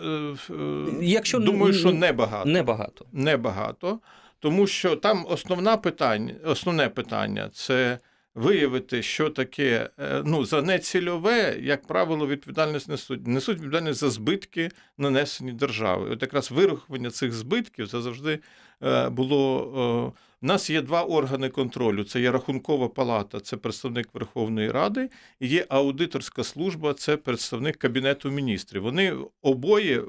Якщо 1.01 1.39
думаю, 1.39 1.73
що 1.73 1.91
небагато. 1.91 2.49
Небагато. 2.49 3.05
Небагато. 3.11 3.99
Тому 4.39 4.67
що 4.67 4.95
там 4.95 5.25
основна 5.29 5.77
питання, 5.77 6.35
основне 6.45 6.89
питання 6.89 7.49
це 7.53 7.99
виявити, 8.37 9.03
що 9.03 9.29
таке 9.29 9.89
е, 9.99 10.21
ну, 10.25 10.45
за 10.45 10.61
нецільове, 10.61 11.57
як 11.61 11.87
правило, 11.87 12.27
відповідальність 12.27 12.89
несуть. 12.89 13.27
Несуть 13.27 13.55
відповідальність 13.55 13.99
за 13.99 14.09
збитки, 14.09 14.71
нанесені 14.97 15.51
держави. 15.51 16.09
От 16.09 16.21
якраз 16.21 16.51
вирахування 16.51 17.11
цих 17.11 17.33
збитків 17.33 17.87
це 17.87 18.01
завжди 18.01 18.39
е, 18.83 19.09
було. 19.09 20.13
У 20.41 20.45
нас 20.45 20.69
є 20.69 20.81
два 20.81 21.03
органи 21.03 21.49
контролю: 21.49 22.03
це 22.03 22.21
є 22.21 22.31
рахункова 22.31 22.87
палата, 22.87 23.39
це 23.39 23.57
представник 23.57 24.13
Верховної 24.13 24.71
Ради, 24.71 25.09
і 25.39 25.47
є 25.47 25.65
аудиторська 25.69 26.43
служба, 26.43 26.93
це 26.93 27.17
представник 27.17 27.77
Кабінету 27.77 28.31
міністрів. 28.31 28.81
Вони 28.81 29.15
обоє. 29.41 30.03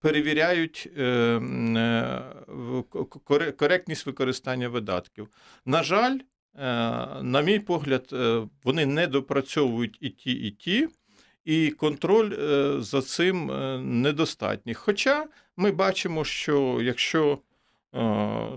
Перевіряють 0.00 0.90
е, 0.98 1.40
коректність 3.56 4.06
використання 4.06 4.68
видатків. 4.68 5.28
На 5.66 5.82
жаль, 5.82 6.18
Е, 6.18 6.33
на 7.22 7.42
мій 7.44 7.58
погляд, 7.58 8.08
е, 8.12 8.42
вони 8.64 8.86
не 8.86 9.06
допрацьовують 9.06 9.98
і 10.00 10.10
ті, 10.10 10.32
і 10.32 10.50
ті, 10.50 10.88
і 11.44 11.70
контроль 11.70 12.32
е, 12.32 12.74
за 12.80 13.02
цим 13.02 13.50
недостатній. 14.02 14.74
Хоча 14.74 15.26
ми 15.56 15.70
бачимо, 15.70 16.24
що 16.24 16.80
якщо 16.82 17.38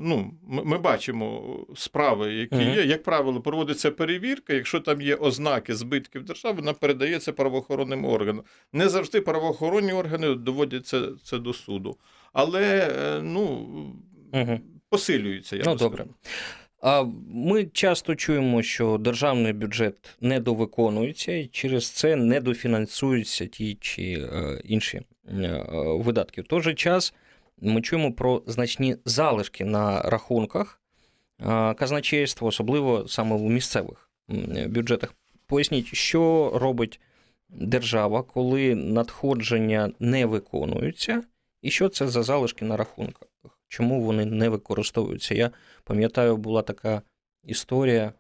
ну, 0.02 0.34
ми 0.42 0.78
бачимо 0.78 1.58
справи, 1.76 2.34
які 2.34 2.64
є, 2.64 2.86
як 2.86 3.04
правило, 3.04 3.42
проводиться 3.42 3.92
перевірка. 3.92 4.54
Якщо 4.54 4.80
там 4.80 5.02
є 5.02 5.16
ознаки 5.16 5.76
збитків 5.76 6.24
держави, 6.24 6.56
вона 6.60 6.74
передається 6.74 7.34
правоохоронним 7.34 8.06
органам. 8.06 8.44
Не 8.74 8.90
завжди 8.90 9.22
правоохоронні 9.22 9.94
органи 9.94 10.36
доводять 10.36 10.88
це, 10.88 11.10
це 11.24 11.38
до 11.38 11.54
суду. 11.54 11.98
Але 12.34 12.92
ну, 13.24 13.68
посилюється. 14.90 15.56
Я 15.56 15.64
ну, 15.66 15.76
добре. 15.76 16.06
Ми 17.30 17.66
часто 17.66 18.16
чуємо, 18.16 18.62
що 18.62 18.98
державний 18.98 19.54
бюджет 19.54 20.18
недовиконується 20.22 21.32
і 21.32 21.48
через 21.48 21.90
це 21.90 22.16
недофінансуються 22.16 23.46
ті 23.46 23.78
чи 23.82 24.28
е, 24.34 24.62
інші 24.64 25.02
е, 25.28 25.66
видатки. 26.00 26.42
В 26.42 26.48
той 26.48 26.62
же 26.62 26.74
час 26.74 27.14
ми 27.62 27.82
чуємо 27.82 28.14
про 28.14 28.44
значні 28.48 28.96
залишки 29.06 29.66
на 29.66 30.02
рахунках 30.02 30.82
казначейства, 31.78 32.48
особливо 32.48 33.08
саме 33.08 33.36
у 33.36 33.50
місцевих 33.50 34.10
бюджетах. 34.68 35.14
Поясніть, 35.46 35.96
що 35.96 36.52
робить 36.56 37.00
держава, 37.50 38.24
коли 38.24 38.76
надходження 38.76 39.92
не 40.00 40.26
виконуються, 40.26 41.24
і 41.62 41.70
що 41.70 41.90
це 41.90 42.08
за 42.08 42.24
залишки 42.24 42.66
на 42.66 42.78
рахунках? 42.78 43.28
Чому 43.68 44.02
вони 44.02 44.26
не 44.26 44.50
використовуються? 44.50 45.36
Я 45.36 45.52
пам'ятаю, 45.84 46.38
була 46.38 46.62
така 46.62 47.02
історія, 47.44 48.14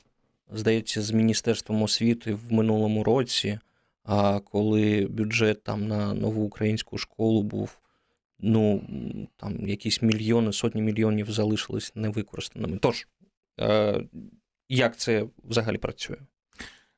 здається, 0.52 1.02
з 1.02 1.12
Міністерством 1.12 1.82
освіти 1.82 2.34
в 2.34 2.54
минулому 2.54 3.04
році, 3.04 3.60
коли 4.44 5.08
бюджет 5.10 5.64
там 5.64 5.88
на 5.88 6.14
нову 6.14 6.44
українську 6.44 6.98
школу 6.98 7.44
був. 7.44 7.78
Ну, 8.40 8.84
там 9.38 9.68
якісь 9.68 10.02
мільйони, 10.02 10.54
сотні 10.54 10.82
мільйонів 10.82 11.32
залишились 11.32 11.92
невикористаними. 11.96 12.78
Тож, 12.78 13.08
е, 13.60 14.04
як 14.70 14.98
це 14.98 15.26
взагалі 15.44 15.78
працює? 15.78 16.18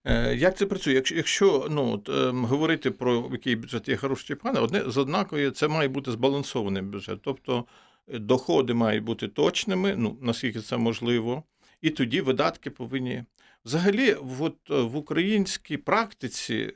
Е, 0.05 0.35
як 0.35 0.57
це 0.57 0.65
працює? 0.65 0.93
Якщо 0.93 1.15
якщо 1.15 1.67
ну, 1.69 1.91
от, 1.91 2.09
е, 2.09 2.31
говорити 2.31 2.91
про 2.91 3.29
який 3.31 3.55
бюджет 3.55 3.89
є 3.89 3.97
хороший 3.97 4.27
чи 4.27 4.35
поганий, 4.35 4.63
одне 4.63 4.83
з 4.87 4.97
однакової 4.97 5.51
це 5.51 5.67
має 5.67 5.87
бути 5.87 6.11
збалансований 6.11 6.81
бюджет. 6.81 7.19
Тобто 7.21 7.65
доходи 8.13 8.73
мають 8.73 9.03
бути 9.03 9.27
точними, 9.27 9.95
ну 9.95 10.17
наскільки 10.21 10.61
це 10.61 10.77
можливо, 10.77 11.43
і 11.81 11.89
тоді 11.89 12.21
видатки 12.21 12.69
повинні. 12.69 13.23
Взагалі, 13.65 14.13
от, 14.39 14.55
в 14.69 14.95
українській 14.95 15.77
практиці 15.77 16.73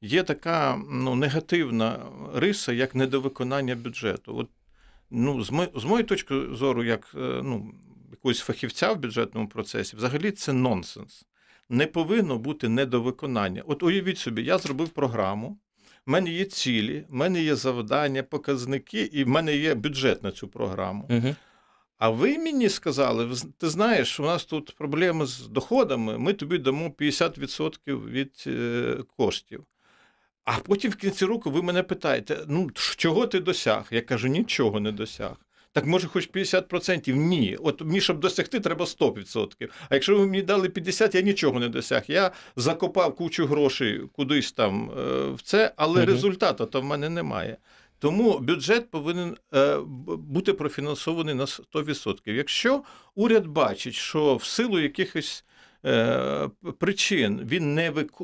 є 0.00 0.22
така 0.22 0.82
ну, 0.90 1.14
негативна 1.14 2.06
риса, 2.34 2.72
як 2.72 2.94
недовиконання 2.94 3.74
бюджету. 3.74 4.36
От, 4.36 4.48
ну, 5.10 5.44
З, 5.44 5.50
мо, 5.50 5.66
з 5.74 5.84
моєї 5.84 6.04
точки 6.04 6.34
зору, 6.52 6.84
як 6.84 7.10
ну, 7.14 7.74
якогось 8.10 8.40
фахівця 8.40 8.92
в 8.92 9.00
бюджетному 9.00 9.48
процесі, 9.48 9.96
взагалі 9.96 10.30
це 10.30 10.52
нонсенс 10.52 11.26
не 11.68 11.86
повинно 11.86 12.38
бути 12.38 12.68
недовиконання. 12.68 13.62
От 13.66 13.82
уявіть 13.82 14.18
собі, 14.18 14.42
я 14.42 14.58
зробив 14.58 14.88
програму, 14.88 15.58
в 16.06 16.10
мене 16.10 16.30
є 16.30 16.44
цілі, 16.44 17.04
в 17.08 17.14
мене 17.14 17.42
є 17.42 17.56
завдання, 17.56 18.22
показники, 18.22 19.02
і 19.02 19.24
в 19.24 19.28
мене 19.28 19.56
є 19.56 19.74
бюджет 19.74 20.22
на 20.22 20.30
цю 20.30 20.48
програму. 20.48 21.08
Угу. 21.10 21.34
А 21.98 22.08
ви 22.08 22.38
мені 22.38 22.68
сказали, 22.68 23.36
ти 23.58 23.68
знаєш, 23.68 24.20
у 24.20 24.22
нас 24.22 24.44
тут 24.44 24.74
проблеми 24.76 25.26
з 25.26 25.46
доходами, 25.46 26.18
ми 26.18 26.32
тобі 26.32 26.58
дамо 26.58 26.88
50% 26.88 28.10
від 28.10 28.44
е, 28.46 28.96
коштів. 29.16 29.64
А 30.44 30.58
потім 30.58 30.90
в 30.90 30.96
кінці 30.96 31.24
року 31.24 31.50
ви 31.50 31.62
мене 31.62 31.82
питаєте: 31.82 32.38
ну, 32.48 32.70
чого 32.96 33.26
ти 33.26 33.40
досяг? 33.40 33.86
Я 33.90 34.00
кажу, 34.00 34.28
нічого 34.28 34.80
не 34.80 34.92
досяг. 34.92 35.36
Так 35.74 35.86
може, 35.86 36.08
хоч 36.08 36.30
50%? 36.30 37.12
Ні. 37.12 37.56
От 37.60 37.80
мені, 37.80 38.00
щоб 38.00 38.20
досягти, 38.20 38.60
треба 38.60 38.84
100%. 38.84 39.68
А 39.88 39.94
якщо 39.94 40.18
ви 40.18 40.26
мені 40.26 40.42
дали 40.42 40.68
50%, 40.68 41.16
я 41.16 41.22
нічого 41.22 41.60
не 41.60 41.68
досяг. 41.68 42.02
Я 42.08 42.30
закопав 42.56 43.14
кучу 43.14 43.46
грошей 43.46 44.00
кудись 44.12 44.52
там 44.52 44.90
е, 44.90 45.30
в 45.30 45.42
це, 45.42 45.72
але 45.76 46.00
угу. 46.02 46.10
результату 46.10 46.66
то 46.66 46.80
в 46.80 46.84
мене 46.84 47.08
немає. 47.08 47.56
Тому 47.98 48.38
бюджет 48.38 48.90
повинен 48.90 49.36
е, 49.54 49.78
бути 50.06 50.52
профінансований 50.52 51.34
на 51.34 51.44
100%. 51.44 52.32
Якщо 52.32 52.82
уряд 53.14 53.46
бачить, 53.46 53.94
що 53.94 54.36
в 54.36 54.44
силу 54.44 54.80
якихось 54.80 55.44
е, 55.86 56.48
причин 56.78 57.40
він 57.44 57.74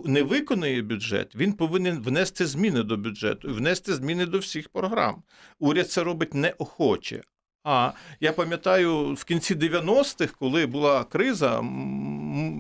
не 0.05 0.23
виконує 0.23 0.83
бюджет, 0.83 1.37
він 1.37 1.53
повинен 1.53 2.03
внести 2.03 2.47
зміни 2.47 2.83
до 2.83 2.97
бюджету 2.97 3.55
внести 3.55 3.95
зміни 3.95 4.27
до 4.27 4.39
всіх 4.39 4.69
програм. 4.69 5.23
Уряд 5.59 5.91
це 5.91 6.05
робить 6.05 6.35
неохоче. 6.35 7.23
А 7.65 7.93
я 8.21 8.33
пам'ятаю 8.33 9.15
в 9.15 9.25
кінці 9.25 9.55
90-х, 9.55 10.35
коли 10.39 10.67
була 10.67 11.05
криза, 11.05 11.65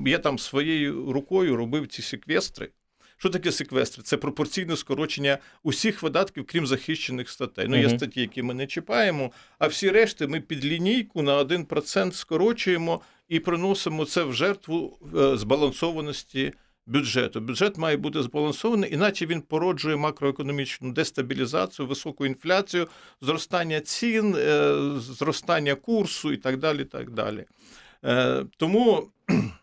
я 0.07 0.19
там 0.19 0.39
своєю 0.39 1.13
рукою 1.13 1.57
робив 1.57 1.87
ці 1.87 2.03
секвестри. 2.03 2.71
Що 3.17 3.31
таке 3.31 3.53
секвестри? 3.53 4.03
Це 4.03 4.17
пропорційне 4.17 4.77
скорочення 4.77 5.39
усіх 5.63 6.03
видатків, 6.03 6.47
крім 6.47 6.67
захищених 6.67 7.31
статей. 7.31 7.67
Ну, 7.69 7.77
є 7.77 7.89
статті, 7.89 8.21
які 8.21 8.43
ми 8.43 8.55
не 8.55 8.67
чіпаємо, 8.67 9.33
а 9.59 9.67
всі 9.67 9.91
решти 9.91 10.27
ми 10.27 10.41
під 10.41 10.65
лінійку 10.65 11.23
на 11.23 11.45
1% 11.45 12.13
скорочуємо 12.13 13.01
і 13.29 13.41
приносимо 13.41 14.05
це 14.05 14.23
в 14.23 14.33
жертву 14.33 14.99
е, 15.17 15.37
збалансованості 15.37 16.53
бюджету. 16.91 17.41
Бюджет 17.41 17.79
має 17.79 17.97
бути 17.97 18.23
збалансований, 18.23 18.95
іначе 18.95 19.27
він 19.27 19.43
породжує 19.43 19.97
макроекономічну 19.97 20.93
дестабілізацію, 20.93 21.89
високу 21.89 22.27
інфляцію, 22.27 22.89
зростання 23.21 23.81
цін, 23.81 24.35
е, 24.39 24.75
зростання 24.99 25.75
курсу 25.75 26.33
і 26.33 26.37
так 26.37 26.57
далі. 26.57 26.85
так 26.85 27.11
далі. 27.11 27.45
Е, 28.05 28.45
тому 28.57 29.09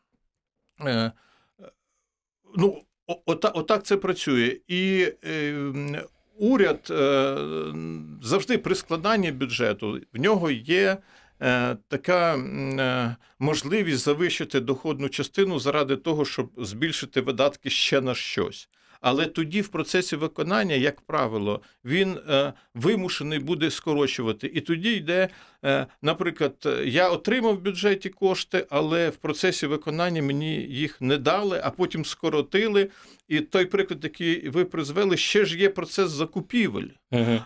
е, 0.86 1.12
ну, 2.58 2.82
отак 3.26 3.84
це 3.84 3.98
працює. 3.98 4.58
І 4.68 5.08
уряд 6.38 6.94
завжди 8.22 8.58
при 8.58 8.76
складанні 8.76 9.32
бюджету 9.32 10.02
в 10.14 10.20
нього 10.20 10.52
є. 10.52 10.98
Е, 11.42 11.78
така 11.88 12.36
е, 12.36 13.16
можливість 13.40 14.04
завищити 14.04 14.60
доходну 14.60 15.10
частину 15.10 15.60
заради 15.60 15.96
того, 15.96 16.26
щоб 16.26 16.52
збільшити 16.58 17.22
видатки 17.22 17.70
ще 17.70 18.02
на 18.02 18.16
щось. 18.16 18.70
Але 19.02 19.26
тоді, 19.26 19.62
в 19.62 19.68
процесі 19.68 20.16
виконання, 20.16 20.76
як 20.76 21.02
правило, 21.02 21.62
він 21.86 22.18
е, 22.30 22.54
вимушений 22.74 23.40
буде 23.40 23.72
скорочувати. 23.72 24.52
І 24.54 24.62
тоді 24.62 24.94
йде, 24.94 25.30
наприклад, 26.02 26.54
я 26.86 27.10
отримав 27.10 27.56
в 27.56 27.62
бюджеті 27.62 28.10
кошти, 28.10 28.66
але 28.70 29.10
в 29.10 29.16
процесі 29.16 29.68
виконання 29.68 30.22
мені 30.22 30.56
їх 30.56 31.02
не 31.02 31.18
дали, 31.18 31.62
а 31.64 31.70
потім 31.70 32.06
скоротили. 32.06 32.90
І 33.28 33.42
той 33.42 33.66
приклад, 33.66 34.04
який 34.04 34.50
ви 34.50 34.66
призвели, 34.66 35.18
ще 35.18 35.46
ж 35.46 35.58
є 35.58 35.70
процес 35.70 36.12
закупівель, 36.12 36.88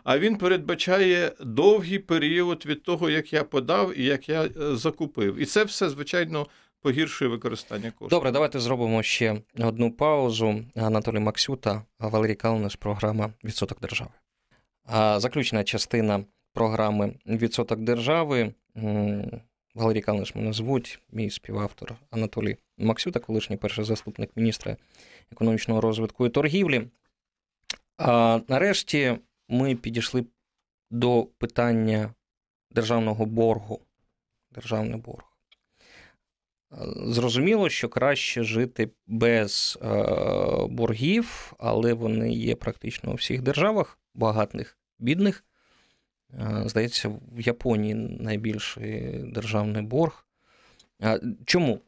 а 0.03 0.19
він 0.19 0.37
передбачає 0.37 1.31
довгий 1.39 1.99
період 1.99 2.65
від 2.65 2.83
того, 2.83 3.09
як 3.09 3.33
я 3.33 3.43
подав 3.43 3.99
і 3.99 4.05
як 4.05 4.29
я 4.29 4.43
е, 4.43 4.49
закупив. 4.75 5.35
І 5.35 5.45
це 5.45 5.63
все, 5.63 5.89
звичайно, 5.89 6.47
погіршує 6.81 7.31
використання 7.31 7.91
коштів. 7.91 8.09
Добре, 8.09 8.31
давайте 8.31 8.59
зробимо 8.59 9.03
ще 9.03 9.41
одну 9.59 9.91
паузу. 9.91 10.65
Анатолій 10.75 11.19
Максюта, 11.19 11.83
Валерій 11.99 12.35
Калниш, 12.35 12.75
програма 12.75 13.33
Відсоток 13.43 13.79
держави. 13.79 14.11
Заключна 15.17 15.63
частина 15.63 16.23
програми 16.53 17.13
Відсоток 17.25 17.79
держави. 17.79 18.53
Валерій 19.75 20.01
Калниш 20.01 20.35
мене 20.35 20.53
звуть, 20.53 20.99
мій 21.11 21.29
співавтор 21.29 21.95
Анатолій 22.09 22.57
Максюта, 22.77 23.19
колишній 23.19 23.57
перший 23.57 23.85
заступник 23.85 24.29
міністра 24.35 24.77
економічного 25.31 25.81
розвитку 25.81 26.25
і 26.25 26.29
торгівлі. 26.29 26.87
А 27.97 28.39
нарешті 28.47 29.17
ми 29.49 29.75
підійшли 29.75 30.25
до 30.91 31.27
питання 31.37 32.13
державного 32.71 33.25
боргу. 33.25 33.81
Державний 34.51 34.99
борг. 34.99 35.30
Зрозуміло, 37.05 37.69
що 37.69 37.89
краще 37.89 38.43
жити 38.43 38.89
без 39.07 39.79
е, 39.81 39.87
боргів, 40.69 41.53
але 41.59 41.93
вони 41.93 42.33
є 42.33 42.55
практично 42.55 43.11
у 43.11 43.15
всіх 43.15 43.41
державах, 43.41 43.99
багатних, 44.13 44.77
бідних. 44.99 45.43
Е, 46.33 46.63
здається, 46.65 47.09
в 47.09 47.41
Японії 47.41 47.93
найбільший 47.95 49.23
державний 49.23 49.81
борг. 49.81 50.25
Чому? 51.45 51.79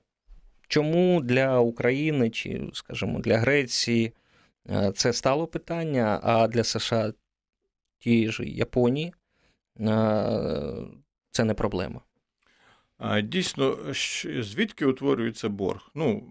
Чому 0.67 1.21
для 1.21 1.59
України 1.59 2.29
чи, 2.29 2.69
скажімо, 2.73 3.19
для 3.19 3.37
Греції 3.37 4.13
е, 4.69 4.91
це 4.95 5.13
стало 5.13 5.47
питання, 5.47 6.19
а 6.23 6.47
для 6.47 6.63
США 6.63 7.13
тієї 7.99 8.31
ж 8.31 8.43
Японії 8.43 9.13
це 11.31 11.43
не 11.43 11.53
проблема? 11.53 12.01
Дійсно, 13.23 13.77
звідки 14.39 14.85
утворюється 14.85 15.49
борг? 15.49 15.89
Ну, 15.95 16.23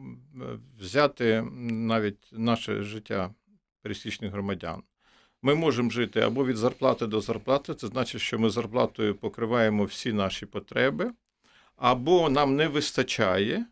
взяти 0.78 1.42
навіть 1.70 2.28
наше 2.32 2.82
життя 2.82 3.34
пересічних 3.82 4.32
громадян. 4.32 4.82
Ми 5.42 5.54
можемо 5.54 5.90
жити 5.90 6.20
або 6.20 6.46
від 6.46 6.56
зарплати 6.56 7.06
до 7.06 7.20
зарплати, 7.20 7.74
це 7.74 7.86
значить, 7.86 8.20
що 8.20 8.38
ми 8.38 8.50
зарплатою 8.50 9.14
покриваємо 9.14 9.84
всі 9.84 10.12
наші 10.12 10.46
потреби, 10.46 11.12
або 11.76 12.30
нам 12.30 12.56
не 12.56 12.68
вистачає, 12.68 13.66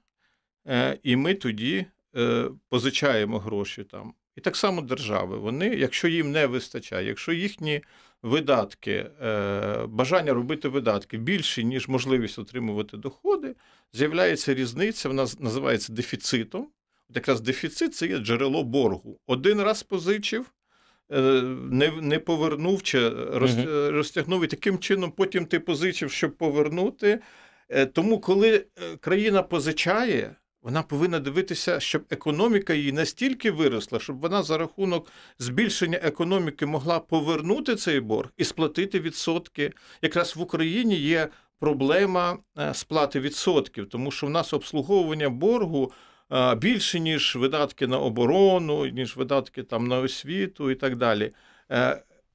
е, 0.66 0.98
і 1.02 1.16
ми 1.16 1.34
тоді 1.34 1.86
е, 2.16 2.50
позичаємо 2.68 3.38
гроші 3.38 3.84
там. 3.84 4.14
І 4.40 4.42
так 4.42 4.56
само 4.56 4.82
держави. 4.82 5.38
Вони, 5.38 5.66
якщо 5.66 6.08
їм 6.08 6.32
не 6.32 6.46
вистачає, 6.46 7.06
якщо 7.06 7.32
їхні 7.32 7.82
видатки, 8.22 9.06
е, 9.22 9.86
бажання 9.88 10.32
робити 10.34 10.68
видатки 10.68 11.18
більші, 11.18 11.64
ніж 11.64 11.88
можливість 11.88 12.38
отримувати 12.38 12.96
доходи, 12.96 13.54
з'являється 13.92 14.54
різниця, 14.54 15.08
вона 15.08 15.26
називається 15.38 15.92
дефіцитом. 15.92 16.68
От 17.10 17.16
якраз 17.16 17.40
дефіцит 17.40 17.94
це 17.94 18.06
є 18.06 18.18
джерело 18.18 18.64
боргу. 18.64 19.18
Один 19.26 19.62
раз 19.62 19.82
позичив, 19.82 20.52
е, 21.12 21.20
не 21.70 21.90
не 21.90 22.18
повернув 22.18 22.82
чи 22.82 23.08
розтягнув, 23.90 24.44
і 24.44 24.46
таким 24.46 24.78
чином 24.78 25.10
потім 25.10 25.46
ти 25.46 25.60
позичив, 25.60 26.10
щоб 26.10 26.36
повернути. 26.36 27.20
Е, 27.68 27.86
тому, 27.86 28.20
коли 28.20 28.66
країна 29.00 29.42
позичає, 29.42 30.36
вона 30.62 30.82
повинна 30.82 31.20
дивитися, 31.20 31.80
щоб 31.80 32.04
економіка 32.10 32.74
її 32.74 32.92
настільки 32.92 33.50
виросла, 33.50 33.98
щоб 33.98 34.20
вона 34.20 34.42
за 34.42 34.58
рахунок 34.58 35.12
збільшення 35.38 35.98
економіки 36.02 36.66
могла 36.66 37.00
повернути 37.00 37.76
цей 37.76 38.00
борг 38.00 38.30
і 38.36 38.44
сплатити 38.44 39.00
відсотки. 39.00 39.72
Якраз 40.02 40.36
в 40.36 40.40
Україні 40.40 40.96
є 40.96 41.28
проблема 41.58 42.38
е, 42.58 42.74
сплати 42.74 43.20
відсотків, 43.20 43.88
тому 43.88 44.10
що 44.10 44.26
в 44.26 44.30
нас 44.30 44.52
обслуговування 44.52 45.28
боргу. 45.28 45.92
Е, 46.32 46.54
більше, 46.54 47.00
ніж 47.00 47.36
видатки 47.36 47.86
на 47.86 47.98
оборону, 47.98 48.86
ніж 48.86 49.16
видатки 49.16 49.62
там 49.62 49.86
на 49.86 49.98
освіту 49.98 50.70
і 50.70 50.74
так 50.74 50.96
далі. 50.96 51.32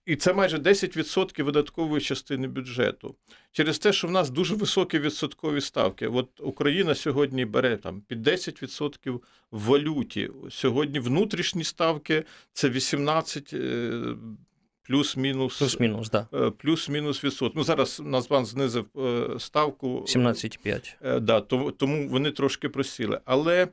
І 0.06 0.16
це 0.16 0.34
майже 0.34 0.58
10% 0.58 1.44
видаткової 1.44 2.02
частини 2.02 2.48
бюджету. 2.48 3.16
Через 3.52 3.80
те, 3.80 3.94
що 3.94 4.08
в 4.08 4.12
нас 4.12 4.30
дуже 4.30 4.56
високі 4.56 5.00
відсоткові 5.00 5.62
ставки. 5.62 6.08
От 6.08 6.30
Україна 6.40 6.96
сьогодні 6.96 7.46
бере 7.46 7.78
там 7.78 8.02
під 8.08 8.28
10% 8.28 9.20
в 9.52 9.62
валюті. 9.62 10.30
Сьогодні 10.50 11.00
внутрішні 11.00 11.64
ставки 11.64 12.24
це 12.54 12.70
18 12.70 13.50
е, 13.54 13.92
плюс-мінус 14.88 15.60
плюс-мінус, 15.60 16.10
да. 16.10 16.28
Е, 16.34 16.52
плюс-мінус 16.52 17.24
відсоток. 17.24 17.56
Ну 17.56 17.64
зараз 17.64 18.02
Нацбанк 18.06 18.46
знизив 18.46 18.86
е, 18.98 19.40
ставку 19.40 20.06
17,5. 20.08 21.20
Да, 21.20 21.42
тому 21.72 22.10
вони 22.10 22.32
трошки 22.32 22.70
просіли. 22.70 23.20
Але 23.26 23.68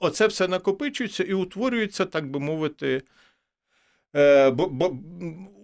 оце 0.00 0.26
все 0.26 0.48
накопичується 0.48 1.24
і 1.24 1.32
утворюється, 1.32 2.04
так 2.04 2.30
би 2.30 2.40
мовити. 2.40 3.02
Е, 4.16 4.52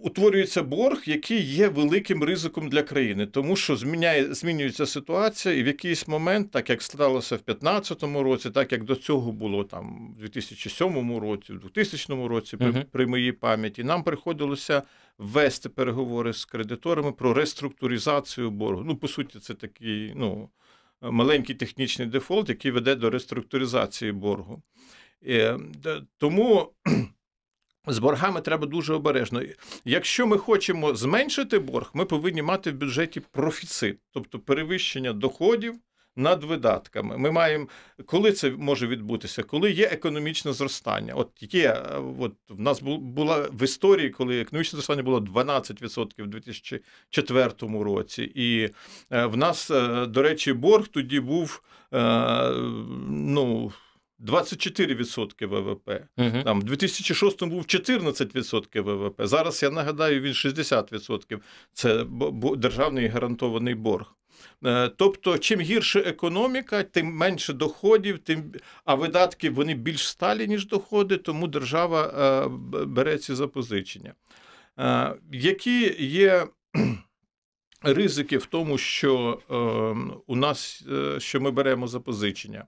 утворюється 0.03 0.63
борг, 0.63 1.03
який 1.07 1.43
є 1.43 1.69
великим 1.69 2.25
ризиком 2.25 2.69
для 2.69 2.83
країни, 2.83 3.27
тому 3.27 3.57
що 3.57 3.77
зміняє, 3.77 4.35
змінюється 4.35 4.87
ситуація, 4.87 5.55
і 5.55 5.63
в 5.63 5.67
якийсь 5.67 6.09
момент, 6.09 6.51
так 6.51 6.71
як 6.71 6.83
сталося 6.83 7.37
в 7.37 7.43
2015 7.47 8.03
році, 8.03 8.51
так 8.51 8.73
як 8.73 8.85
до 8.85 8.97
цього 8.97 9.33
було 9.33 9.65
там 9.65 10.15
в 10.19 10.21
2007 10.21 11.19
році, 11.19 11.53
в 11.53 11.59
2000 11.59 12.27
році, 12.29 12.57
при, 12.57 12.73
при 12.73 13.07
моїй 13.07 13.33
пам'яті, 13.33 13.85
нам 13.85 14.03
приходилося 14.03 14.83
вести 15.19 15.69
переговори 15.69 16.33
з 16.33 16.45
кредиторами 16.45 17.13
про 17.13 17.35
реструктуризацію 17.35 18.51
боргу. 18.51 18.83
Ну, 18.85 18.97
по 18.97 19.09
суті, 19.09 19.39
це 19.39 19.55
такий 19.55 20.13
ну, 20.17 20.49
маленький 21.03 21.55
технічний 21.55 22.09
дефолт, 22.09 22.49
який 22.49 22.71
веде 22.71 22.95
до 22.95 23.11
реструктуризації 23.11 24.13
боргу. 24.13 24.63
І, 25.23 25.45
тому. 26.19 26.73
З 27.87 27.99
боргами 27.99 28.41
треба 28.41 28.67
дуже 28.67 28.95
обережно. 28.95 29.43
Якщо 29.85 30.27
ми 30.27 30.39
хочемо 30.39 30.95
зменшити 30.95 31.59
борг, 31.59 31.91
ми 31.95 32.05
повинні 32.05 32.43
мати 32.43 32.71
в 32.71 32.75
бюджеті 32.75 33.21
профіцит, 33.21 33.99
тобто 34.13 34.39
перевищення 34.39 35.13
доходів 35.13 35.75
над 36.17 36.45
видатками. 36.45 37.19
Ми 37.19 37.31
маємо, 37.31 37.67
коли 38.07 38.33
це 38.33 38.51
може 38.51 38.87
відбутися, 38.87 39.43
коли 39.43 39.71
є 39.71 39.87
економічне 39.87 40.53
зростання. 40.53 41.15
От 41.15 41.31
є, 41.41 41.83
от 42.21 42.33
в 42.49 42.61
нас 42.61 42.81
була 42.83 43.49
в 43.53 43.63
історії, 43.63 44.11
коли 44.11 44.41
економічне 44.41 44.77
зростання 44.77 45.03
було 45.03 45.21
12% 45.21 46.23
в 46.23 46.27
2004 46.27 47.51
році, 47.61 48.33
і 48.35 48.71
е, 49.11 49.27
в 49.27 49.37
нас, 49.37 49.71
е, 49.71 50.07
до 50.07 50.23
речі, 50.23 50.53
борг 50.53 50.89
тоді 50.89 51.21
був 51.21 51.63
е, 51.93 52.51
ну. 53.09 53.73
24% 54.21 55.47
ВВП. 55.47 55.91
Угу. 56.17 56.43
Там, 56.45 56.61
в 56.61 56.65
2006 56.65 57.45
був 57.45 57.63
14% 57.63 58.81
ВВП. 58.81 59.27
Зараз 59.27 59.63
я 59.63 59.71
нагадаю, 59.71 60.21
він 60.21 60.33
60%. 60.33 61.39
Це 61.73 62.05
державний 62.57 63.09
гарантований 63.09 63.75
борг. 63.75 64.17
Е, 64.65 64.89
тобто, 64.89 65.39
чим 65.39 65.61
гірше 65.61 66.01
економіка, 66.01 66.83
тим 66.83 67.07
менше 67.07 67.53
доходів, 67.53 68.19
тим 68.19 68.53
а 68.85 68.95
видатки 68.95 69.51
вони 69.51 69.75
більш 69.75 70.09
сталі, 70.09 70.49
ніж 70.49 70.67
доходи, 70.67 71.17
тому 71.17 71.49
держава 71.49 72.07
е, 72.07 72.49
бере 72.85 73.19
ці 73.19 73.35
запозичення. 73.35 74.15
Е, 74.79 75.15
які 75.33 76.05
є 76.05 76.47
ризики 77.83 78.39
в 78.39 78.47
тому, 78.47 78.79
що 78.79 79.41
у 80.27 80.37
нас 80.37 80.85
що 81.19 81.41
ми 81.41 81.51
беремо 81.51 81.89
запозичення? 81.89 82.65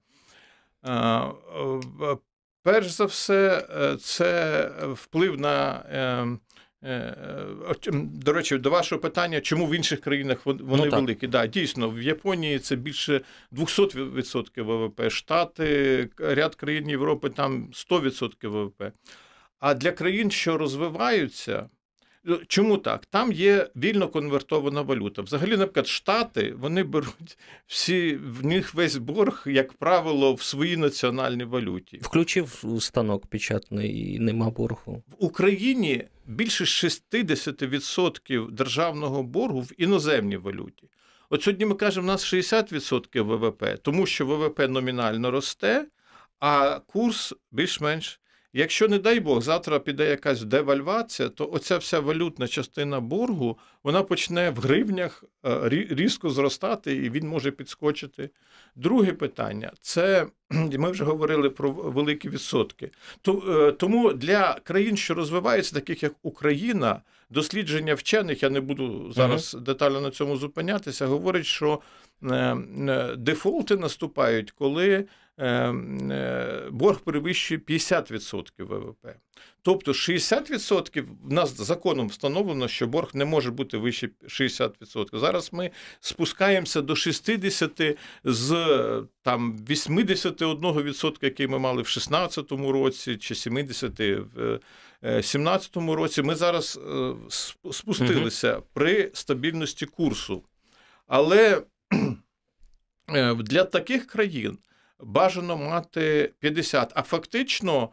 Перш 2.62 2.90
за 2.90 3.04
все, 3.04 3.66
е, 3.70 3.96
це 3.96 4.70
вплив 4.92 5.40
на. 5.40 5.84
Е, 6.82 6.88
е, 6.88 7.16
до 7.92 8.32
речі, 8.32 8.58
до 8.58 8.70
вашого 8.70 9.00
питання, 9.00 9.40
чому 9.40 9.66
в 9.66 9.74
інших 9.74 10.00
країнах 10.00 10.46
вони 10.46 10.60
ну, 10.62 10.90
великі? 10.90 11.26
Да, 11.26 11.46
Дійсно, 11.46 11.90
в 11.90 12.02
Японії 12.02 12.58
це 12.58 12.76
більше 12.76 13.20
200% 13.52 14.62
ВВП, 14.62 15.10
Штати, 15.10 16.08
ряд 16.18 16.54
країн 16.54 16.90
Європи 16.90 17.30
там 17.30 17.70
100% 17.72 18.48
ВВП. 18.48 18.92
А 19.58 19.74
для 19.74 19.92
країн, 19.92 20.30
що 20.30 20.58
розвиваються, 20.58 21.62
Ну, 21.62 21.77
чому 22.46 22.78
так? 22.78 23.06
Там 23.06 23.32
є 23.32 23.68
вільно 23.76 24.08
конвертована 24.08 24.82
валюта. 24.82 25.22
Взагалі, 25.22 25.50
наприклад, 25.56 25.86
Штати 25.86 26.54
вони 26.58 26.82
беруть 26.82 27.38
всі 27.66 28.16
в 28.16 28.46
них 28.46 28.74
весь 28.74 28.96
борг, 28.96 29.42
як 29.46 29.72
правило, 29.72 30.34
в 30.34 30.42
своїй 30.42 30.76
національній 30.76 31.44
валюті. 31.44 31.98
Включив 32.02 32.64
станок 32.80 33.26
печатний 33.26 34.14
і 34.14 34.18
нема 34.18 34.50
боргу 34.50 35.02
в 35.06 35.24
Україні. 35.24 36.04
Більше 36.26 36.64
60% 36.64 38.50
державного 38.50 39.22
боргу 39.22 39.60
в 39.60 39.72
іноземній 39.78 40.36
валюті. 40.36 40.88
От 41.30 41.42
сьогодні 41.42 41.66
ми 41.66 41.74
кажемо, 41.74 42.04
у 42.04 42.08
нас 42.08 42.34
60% 42.34 43.22
ВВП, 43.22 43.78
тому 43.82 44.06
що 44.06 44.26
ВВП 44.26 44.68
номінально 44.68 45.30
росте, 45.30 45.86
а 46.40 46.78
курс 46.86 47.34
більш-менш 47.52 48.20
Якщо, 48.52 48.88
не 48.88 48.98
дай 48.98 49.20
Бог, 49.20 49.42
завтра 49.42 49.78
піде 49.78 50.08
якась 50.10 50.42
девальвація, 50.42 51.28
то 51.28 51.50
оця 51.52 51.76
вся 51.76 52.00
валютна 52.00 52.48
частина 52.48 53.00
боргу 53.00 53.58
вона 53.84 54.02
почне 54.02 54.50
в 54.50 54.58
гривнях 54.58 55.24
е, 55.46 55.68
різко 55.68 56.30
зростати, 56.30 56.96
і 56.96 57.10
він 57.10 57.28
може 57.28 57.50
підскочити. 57.50 58.30
Друге 58.76 59.12
питання 59.12 59.72
це 59.80 60.26
ми 60.50 60.90
вже 60.90 61.04
говорили 61.04 61.50
про 61.50 61.70
великі 61.70 62.28
відсотки. 62.28 62.90
Е, 63.28 63.72
тому 63.72 64.12
для 64.12 64.54
країн, 64.64 64.96
що 64.96 65.14
розвиваються, 65.14 65.74
таких 65.74 66.02
як 66.02 66.12
Україна, 66.22 67.02
дослідження 67.30 67.94
вчених, 67.94 68.42
я 68.42 68.50
не 68.50 68.60
буду 68.60 69.12
зараз 69.12 69.56
детально 69.60 70.00
на 70.00 70.10
цьому 70.10 70.36
зупинятися, 70.36 71.06
говорить, 71.06 71.46
що 71.46 71.80
е, 72.22 72.56
дефолти 73.16 73.76
наступають, 73.76 74.50
коли 74.50 75.04
борг 76.70 77.00
перевищує 77.00 77.60
50% 77.60 78.50
ВВП. 78.58 79.06
Тобто 79.62 79.92
60% 79.92 81.06
в 81.22 81.32
нас 81.32 81.56
законом 81.56 82.08
встановлено, 82.08 82.68
що 82.68 82.86
борг 82.86 83.10
не 83.14 83.24
може 83.24 83.50
бути 83.50 83.76
вище 83.76 84.08
60%. 84.22 85.18
Зараз 85.18 85.52
ми 85.52 85.70
спускаємося 86.00 86.82
до 86.82 86.92
60% 86.92 87.96
з 88.24 88.52
там 89.22 89.58
81%, 89.68 91.16
який 91.22 91.46
ми 91.46 91.58
мали 91.58 91.82
в 91.82 91.86
2016 91.94 92.52
році, 92.52 93.16
чи 93.16 93.34
70% 93.34 94.24
в 94.34 94.60
2017 95.02 95.76
е, 95.76 95.94
році. 95.94 96.22
Ми 96.22 96.34
зараз 96.34 96.80
е, 96.90 97.12
спустилися 97.72 98.62
при 98.72 99.10
стабільності 99.14 99.86
курсу. 99.86 100.42
Але 101.06 101.62
для 103.36 103.64
таких 103.64 104.06
країн 104.06 104.58
бажано 105.00 105.56
мати 105.56 106.32
50, 106.38 106.92
а 106.94 107.02
фактично 107.02 107.82
е, 107.82 107.88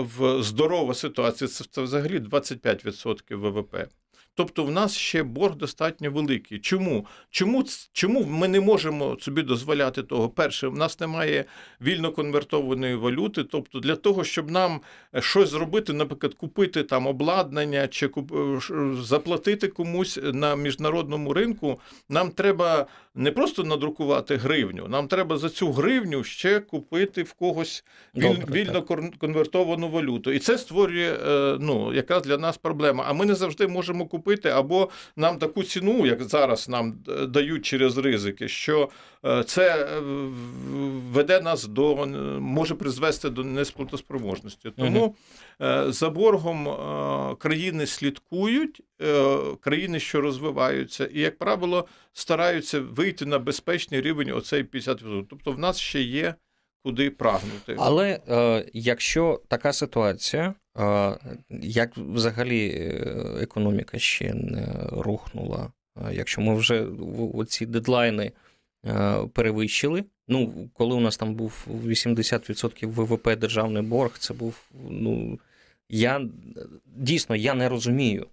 в 0.00 0.42
здорова 0.42 0.94
ситуація 0.94 1.48
це 1.48 1.82
взагалі 1.82 2.18
25% 2.18 3.36
ВВП. 3.36 3.88
Тобто 4.38 4.64
в 4.64 4.70
нас 4.70 4.96
ще 4.96 5.22
борг 5.22 5.56
достатньо 5.56 6.10
великий. 6.10 6.58
Чому? 6.58 7.06
Чому 7.30 7.64
чому 7.92 8.24
ми 8.24 8.48
не 8.48 8.60
можемо 8.60 9.16
собі 9.20 9.42
дозволяти 9.42 10.02
того? 10.02 10.28
Перше, 10.28 10.68
в 10.68 10.76
нас 10.76 11.00
немає 11.00 11.44
вільно 11.80 12.12
конвертованої 12.12 12.94
валюти. 12.94 13.44
Тобто, 13.44 13.80
для 13.80 13.96
того, 13.96 14.24
щоб 14.24 14.50
нам 14.50 14.80
е, 15.14 15.22
щось 15.22 15.48
зробити, 15.50 15.92
наприклад, 15.92 16.34
купити 16.34 16.82
там 16.82 17.06
обладнання 17.06 17.88
чи 17.88 18.08
куп... 18.08 18.32
Е, 18.32 18.60
заплатити 19.02 19.68
комусь 19.68 20.18
на 20.22 20.56
міжнародному 20.56 21.32
ринку, 21.32 21.80
нам 22.08 22.30
треба 22.30 22.86
не 23.18 23.32
просто 23.32 23.64
надрукувати 23.64 24.36
гривню, 24.36 24.88
нам 24.88 25.08
треба 25.08 25.36
за 25.36 25.48
цю 25.48 25.72
гривню 25.72 26.24
ще 26.24 26.60
купити 26.60 27.22
в 27.22 27.32
когось 27.32 27.84
Добре, 28.14 28.46
вільно 28.50 28.80
так. 28.80 29.18
конвертовану 29.18 29.88
валюту. 29.88 30.32
І 30.32 30.38
це 30.38 30.58
створює 30.58 31.16
е, 31.26 31.56
ну, 31.60 31.94
якраз 31.94 32.22
для 32.22 32.38
нас 32.38 32.58
проблема. 32.58 33.04
А 33.08 33.12
ми 33.12 33.26
не 33.26 33.34
завжди 33.34 33.66
можемо 33.66 34.06
купити 34.06 34.28
купити, 34.28 34.48
або 34.48 34.88
нам 35.16 35.38
таку 35.38 35.62
ціну, 35.62 36.06
як 36.06 36.22
зараз 36.22 36.68
нам 36.68 36.94
дають 37.28 37.66
через 37.66 37.98
ризики, 37.98 38.48
що 38.48 38.88
це 39.46 39.86
веде 41.12 41.40
нас 41.40 41.64
до 41.64 42.06
може 42.40 42.74
призвести 42.74 43.30
до 43.30 43.44
несплатоспроможності. 43.44 44.70
Тому 44.70 45.14
за 45.86 46.10
боргом 46.10 46.68
країни 47.36 47.86
слідкують, 47.86 48.82
країни, 49.60 50.00
що 50.00 50.20
розвиваються, 50.20 51.06
і, 51.06 51.20
як 51.20 51.38
правило, 51.38 51.86
стараються 52.12 52.80
вийти 52.80 53.26
на 53.26 53.38
безпечний 53.38 54.00
рівень 54.00 54.30
оцей 54.30 54.64
50%. 54.64 55.26
Тобто 55.30 55.52
в 55.52 55.58
нас 55.58 55.78
ще 55.78 56.02
є 56.02 56.34
куди 56.82 57.10
прагнути. 57.10 57.76
Але 57.78 58.20
е, 58.28 58.66
якщо 58.72 59.42
така 59.48 59.72
ситуація, 59.72 60.54
е, 60.78 61.18
як 61.62 61.96
взагалі 61.96 62.68
е, 62.68 62.92
економіка 63.40 63.98
ще 63.98 64.34
не 64.34 64.66
рухнула, 64.92 65.72
е, 65.96 66.00
якщо 66.12 66.40
ми 66.40 66.54
вже 66.54 66.86
оці 67.34 67.66
дедлайни 67.66 68.24
е, 68.24 68.32
перевищили. 69.32 70.04
Ну, 70.28 70.70
коли 70.72 70.94
у 70.94 71.00
нас 71.00 71.16
там 71.16 71.34
був 71.34 71.66
80% 71.68 72.86
ВВП 72.86 73.36
державний 73.36 73.82
борг, 73.82 74.18
це 74.18 74.34
був. 74.34 74.70
ну, 74.90 75.40
я 75.88 76.28
дійсно 76.86 77.36
я 77.36 77.54
не 77.54 77.68
розумію, 77.68 78.26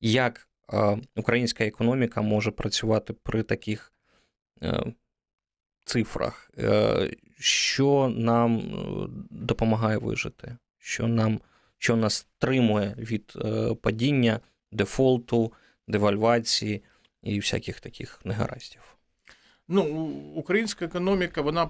як 0.00 0.48
е, 0.72 0.98
українська 1.16 1.64
економіка 1.64 2.22
може 2.22 2.50
працювати 2.50 3.12
при 3.12 3.42
таких 3.42 3.92
цифрах, 5.84 6.50
е, 6.58 7.10
що 7.38 8.12
нам 8.16 8.58
е, 8.58 8.62
допомагає 9.30 9.98
вижити, 9.98 10.56
що 10.78 11.06
нам 11.06 11.40
що 11.78 11.96
нас 11.96 12.14
стримує 12.14 12.94
від 12.98 13.32
е, 13.36 13.74
падіння, 13.74 14.40
дефолту, 14.72 15.52
девальвації 15.88 16.82
і 17.22 17.38
всяких 17.38 17.80
таких 17.80 18.20
негараздів. 18.24 18.93
Ну, 19.68 19.82
Українська 20.34 20.84
економіка, 20.84 21.40
вона 21.40 21.68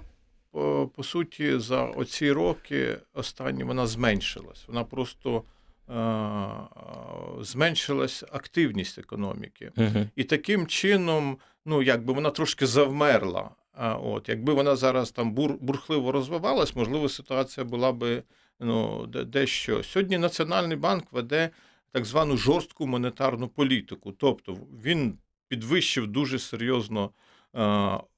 по, 0.51 0.91
по 0.95 1.03
суті 1.03 1.59
за 1.59 1.83
оці 1.83 2.31
роки 2.31 2.97
останні 3.13 3.63
вона 3.63 3.87
зменшилась. 3.87 4.67
Вона 4.67 4.83
просто 4.83 5.43
е, 5.89 7.43
зменшилась 7.43 8.23
активність 8.31 8.99
економіки. 8.99 9.71
Угу. 9.77 10.07
І 10.15 10.23
таким 10.23 10.67
чином, 10.67 11.37
ну 11.65 11.81
якби 11.81 12.13
вона 12.13 12.29
трошки 12.29 12.65
завмерла. 12.65 13.49
А 13.73 13.95
от 13.95 14.29
якби 14.29 14.53
вона 14.53 14.75
зараз 14.75 15.11
там 15.11 15.31
бур, 15.31 15.53
бурхливо 15.59 16.11
розвивалась, 16.11 16.75
можливо, 16.75 17.09
ситуація 17.09 17.65
була 17.65 17.91
би 17.91 18.23
ну, 18.59 19.05
дещо. 19.07 19.83
Сьогодні 19.83 20.17
Національний 20.17 20.77
банк 20.77 21.03
веде 21.11 21.49
так 21.91 22.05
звану 22.05 22.37
жорстку 22.37 22.87
монетарну 22.87 23.47
політику. 23.47 24.11
Тобто 24.11 24.57
він 24.83 25.17
підвищив 25.47 26.07
дуже 26.07 26.39
серйозно 26.39 27.05
е, 27.05 27.24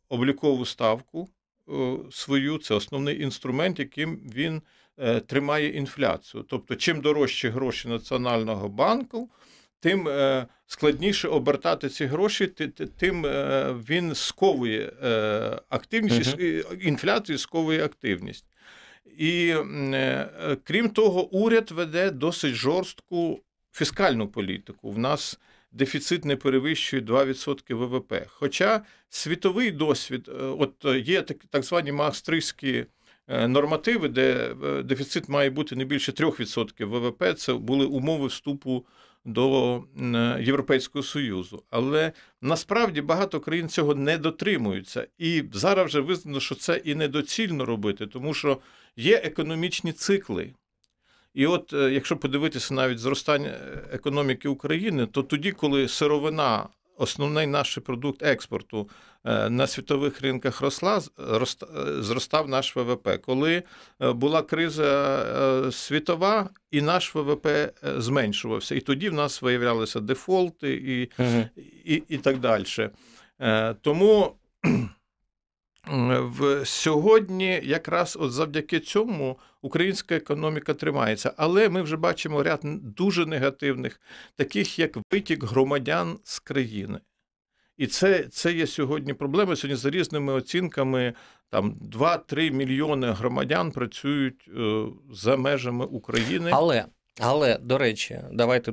облікову 0.10 0.66
ставку 0.66 1.30
е, 1.70 1.98
свою. 2.12 2.58
Це 2.58 2.76
основний 2.76 3.22
інструмент, 3.22 3.80
яким 3.80 4.16
він 4.16 4.62
е, 5.00 5.20
тримає 5.20 5.70
інфляцію. 5.70 6.46
Тобто, 6.50 6.76
чим 6.76 7.02
дорожчі 7.02 7.50
гроші 7.50 7.88
Національного 7.88 8.70
банку 8.70 9.30
тим 9.80 10.08
е, 10.08 10.48
складніше 10.68 11.28
обертати 11.28 11.90
ці 11.90 12.06
гроші, 12.06 12.48
тим 12.98 13.26
е, 13.26 13.76
він 13.90 14.16
сковує 14.16 14.94
е, 15.04 15.60
активність, 15.70 16.38
інфляцію 16.82 17.38
сковує 17.38 17.86
активність. 17.86 18.46
І 19.18 19.56
крім 20.64 20.90
того, 20.90 21.30
уряд 21.30 21.72
веде 21.72 22.12
досить 22.12 22.54
жорстку 22.54 23.40
фіскальну 23.72 24.28
політику. 24.28 24.92
В 24.92 25.00
нас 25.00 25.40
дефіцит 25.72 26.26
не 26.26 26.36
перевищує 26.36 27.02
2% 27.02 27.76
ВВП. 27.76 28.14
Хоча 28.28 28.82
світовий 29.10 29.72
досвід, 29.72 30.32
от 30.60 30.86
є 31.04 31.22
так, 31.22 31.38
так 31.50 31.64
звані 31.64 31.92
Маастрихтські 31.92 32.86
нормативи, 33.28 34.10
де 34.10 34.54
дефіцит 34.84 35.30
має 35.30 35.50
бути 35.50 35.76
не 35.76 35.86
більше 35.86 36.12
3% 36.12 36.86
ВВП, 36.86 37.38
це 37.38 37.54
були 37.54 37.86
умови 37.86 38.28
вступу 38.28 38.86
до 39.26 39.84
Європейського 40.40 41.04
Союзу. 41.04 41.64
Але 41.70 42.12
насправді 42.42 43.02
багато 43.02 43.40
країн 43.40 43.70
цього 43.70 43.96
не 43.96 44.18
дотримуються. 44.18 45.08
І 45.18 45.44
зараз 45.54 45.86
вже 45.86 46.00
визнано, 46.00 46.40
що 46.40 46.56
це 46.56 46.82
і 46.84 46.96
недоцільно 46.96 47.66
робити, 47.66 48.08
тому 48.08 48.34
що 48.34 48.58
є 48.96 49.16
економічні 49.16 49.92
цикли. 49.92 50.54
І 51.34 51.48
от 51.48 51.74
е, 51.74 51.92
якщо 51.92 52.18
подивитися 52.18 52.74
навіть 52.74 53.00
зростання 53.00 53.54
економіки 53.92 54.50
України, 54.50 55.06
то 55.06 55.24
тоді, 55.24 55.52
коли 55.52 55.88
сировина 55.88 56.68
основний 56.98 57.48
наш 57.48 57.78
продукт 57.78 58.24
експорту 58.24 58.90
е, 59.26 59.50
на 59.50 59.68
світових 59.68 60.22
ринках 60.22 60.62
росла, 60.62 60.98
е, 60.98 61.46
зростав 62.02 62.50
наш 62.50 62.76
ВВП. 62.76 63.10
Коли 63.26 63.64
була 64.00 64.42
криза 64.42 65.72
світова, 65.72 66.50
і 66.72 66.82
наш 66.82 67.16
ВВП 67.16 67.48
зменшувався. 67.98 68.76
І 68.76 68.80
тоді 68.80 69.10
в 69.10 69.14
нас 69.14 69.42
виявлялися 69.42 70.00
дефолти 70.00 70.74
і, 70.74 71.24
угу. 71.24 71.46
і, 71.86 72.04
і 72.10 72.18
так 72.18 72.40
далі. 72.40 72.66
Тому 73.82 74.36
в 76.20 76.66
сьогодні, 76.66 77.62
якраз 77.64 78.18
от 78.22 78.32
завдяки 78.32 78.80
цьому 78.80 79.40
українська 79.62 80.16
економіка 80.16 80.74
тримається, 80.74 81.34
але 81.38 81.70
ми 81.70 81.82
вже 81.82 81.98
бачимо 81.98 82.44
ряд 82.44 82.60
дуже 82.96 83.26
негативних, 83.26 84.02
таких 84.36 84.80
як 84.80 84.98
витік 85.12 85.44
громадян 85.44 86.20
з 86.24 86.40
країни. 86.40 87.00
І 87.78 87.88
це 87.88 88.24
це 88.24 88.54
є 88.54 88.68
сьогодні 88.68 89.14
проблема. 89.14 89.56
Сьогодні 89.56 89.76
за 89.76 89.90
різними 89.90 90.34
оцінками 90.34 91.14
там 91.50 91.76
2-3 91.94 92.52
мільйони 92.52 93.12
громадян 93.12 93.72
працюють 93.72 94.50
е, 94.58 94.86
за 95.12 95.38
межами 95.38 95.86
України. 95.86 96.52
Але, 96.54 96.86
але 97.20 97.58
до 97.58 97.78
речі, 97.78 98.20
давайте 98.32 98.72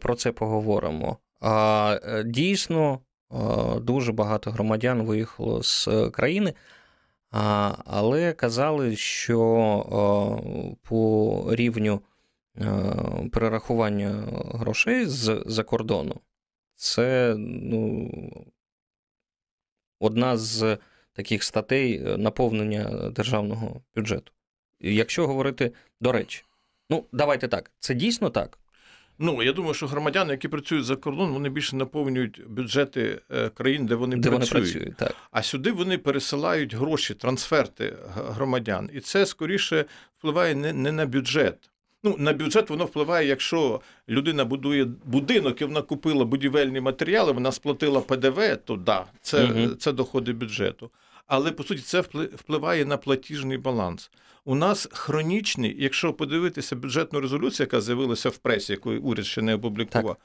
про 0.00 0.14
це 0.14 0.32
поговоримо. 0.32 1.18
А, 1.40 1.98
е, 2.04 2.24
Дійсно, 2.24 3.00
дуже 3.80 4.12
багато 4.12 4.50
громадян 4.50 5.02
виїхало 5.02 5.62
з 5.62 5.88
е, 5.88 6.10
країни, 6.10 6.54
але 7.84 8.32
казали, 8.32 8.96
що 8.96 10.76
по 10.82 11.44
рівню 11.50 12.00
е, 12.60 12.94
перерахування 13.32 14.08
грошей 14.54 15.06
з-за 15.06 15.64
кордону 15.64 16.20
це 16.74 17.34
ну, 17.38 18.10
одна 20.00 20.36
з 20.36 20.78
таких 21.12 21.42
статей 21.42 22.02
е, 22.06 22.16
наповнення 22.16 23.10
державного 23.10 23.80
бюджету. 23.96 24.32
Якщо 24.80 25.26
говорити 25.26 25.72
до 26.00 26.12
речі, 26.12 26.44
ну 26.90 27.04
давайте 27.12 27.48
так, 27.48 27.70
це 27.78 27.94
дійсно 27.94 28.30
так. 28.30 28.58
Ну 29.18 29.42
я 29.42 29.52
думаю, 29.52 29.74
що 29.74 29.86
громадяни, 29.86 30.32
які 30.32 30.48
працюють 30.48 30.84
за 30.84 30.96
кордон, 30.96 31.32
вони 31.32 31.48
більше 31.48 31.76
наповнюють 31.76 32.40
бюджети 32.48 33.20
е, 33.30 33.48
країн, 33.48 33.86
де 33.86 33.94
вони 33.94 34.16
де 34.16 34.28
працюють. 34.30 34.52
Вони 34.52 34.72
працюють 34.72 34.96
так. 34.96 35.14
А 35.30 35.42
сюди 35.42 35.72
вони 35.72 35.98
пересилають 35.98 36.74
гроші, 36.74 37.14
трансферти 37.14 37.94
громадян, 38.14 38.90
і 38.92 39.00
це 39.00 39.26
скоріше 39.26 39.84
впливає 40.18 40.54
не, 40.54 40.72
не 40.72 40.92
на 40.92 41.06
бюджет. 41.06 41.70
Ну, 42.02 42.16
на 42.18 42.32
бюджет 42.32 42.70
воно 42.70 42.84
впливає, 42.84 43.28
якщо 43.28 43.80
людина 44.08 44.44
будує 44.44 44.84
будинок 45.04 45.60
і 45.60 45.64
вона 45.64 45.82
купила 45.82 46.24
будівельні 46.24 46.80
матеріали, 46.80 47.32
вона 47.32 47.52
сплатила 47.52 48.00
ПДВ, 48.00 48.56
то 48.64 48.76
да, 48.76 49.04
це, 49.20 49.44
угу. 49.44 49.68
це 49.68 49.92
доходи 49.92 50.32
бюджету. 50.32 50.90
Але 51.26 51.52
по 51.52 51.64
суті 51.64 51.80
це 51.80 52.00
впливає 52.34 52.84
на 52.84 52.96
платіжний 52.96 53.58
баланс. 53.58 54.10
У 54.44 54.54
нас 54.54 54.88
хронічний, 54.92 55.76
якщо 55.78 56.12
подивитися 56.12 56.76
бюджетну 56.76 57.20
резолюцію, 57.20 57.64
яка 57.64 57.80
з'явилася 57.80 58.28
в 58.28 58.36
пресі, 58.36 58.72
яку 58.72 58.90
уряд 58.90 59.26
ще 59.26 59.42
не 59.42 59.54
опублікував, 59.54 60.16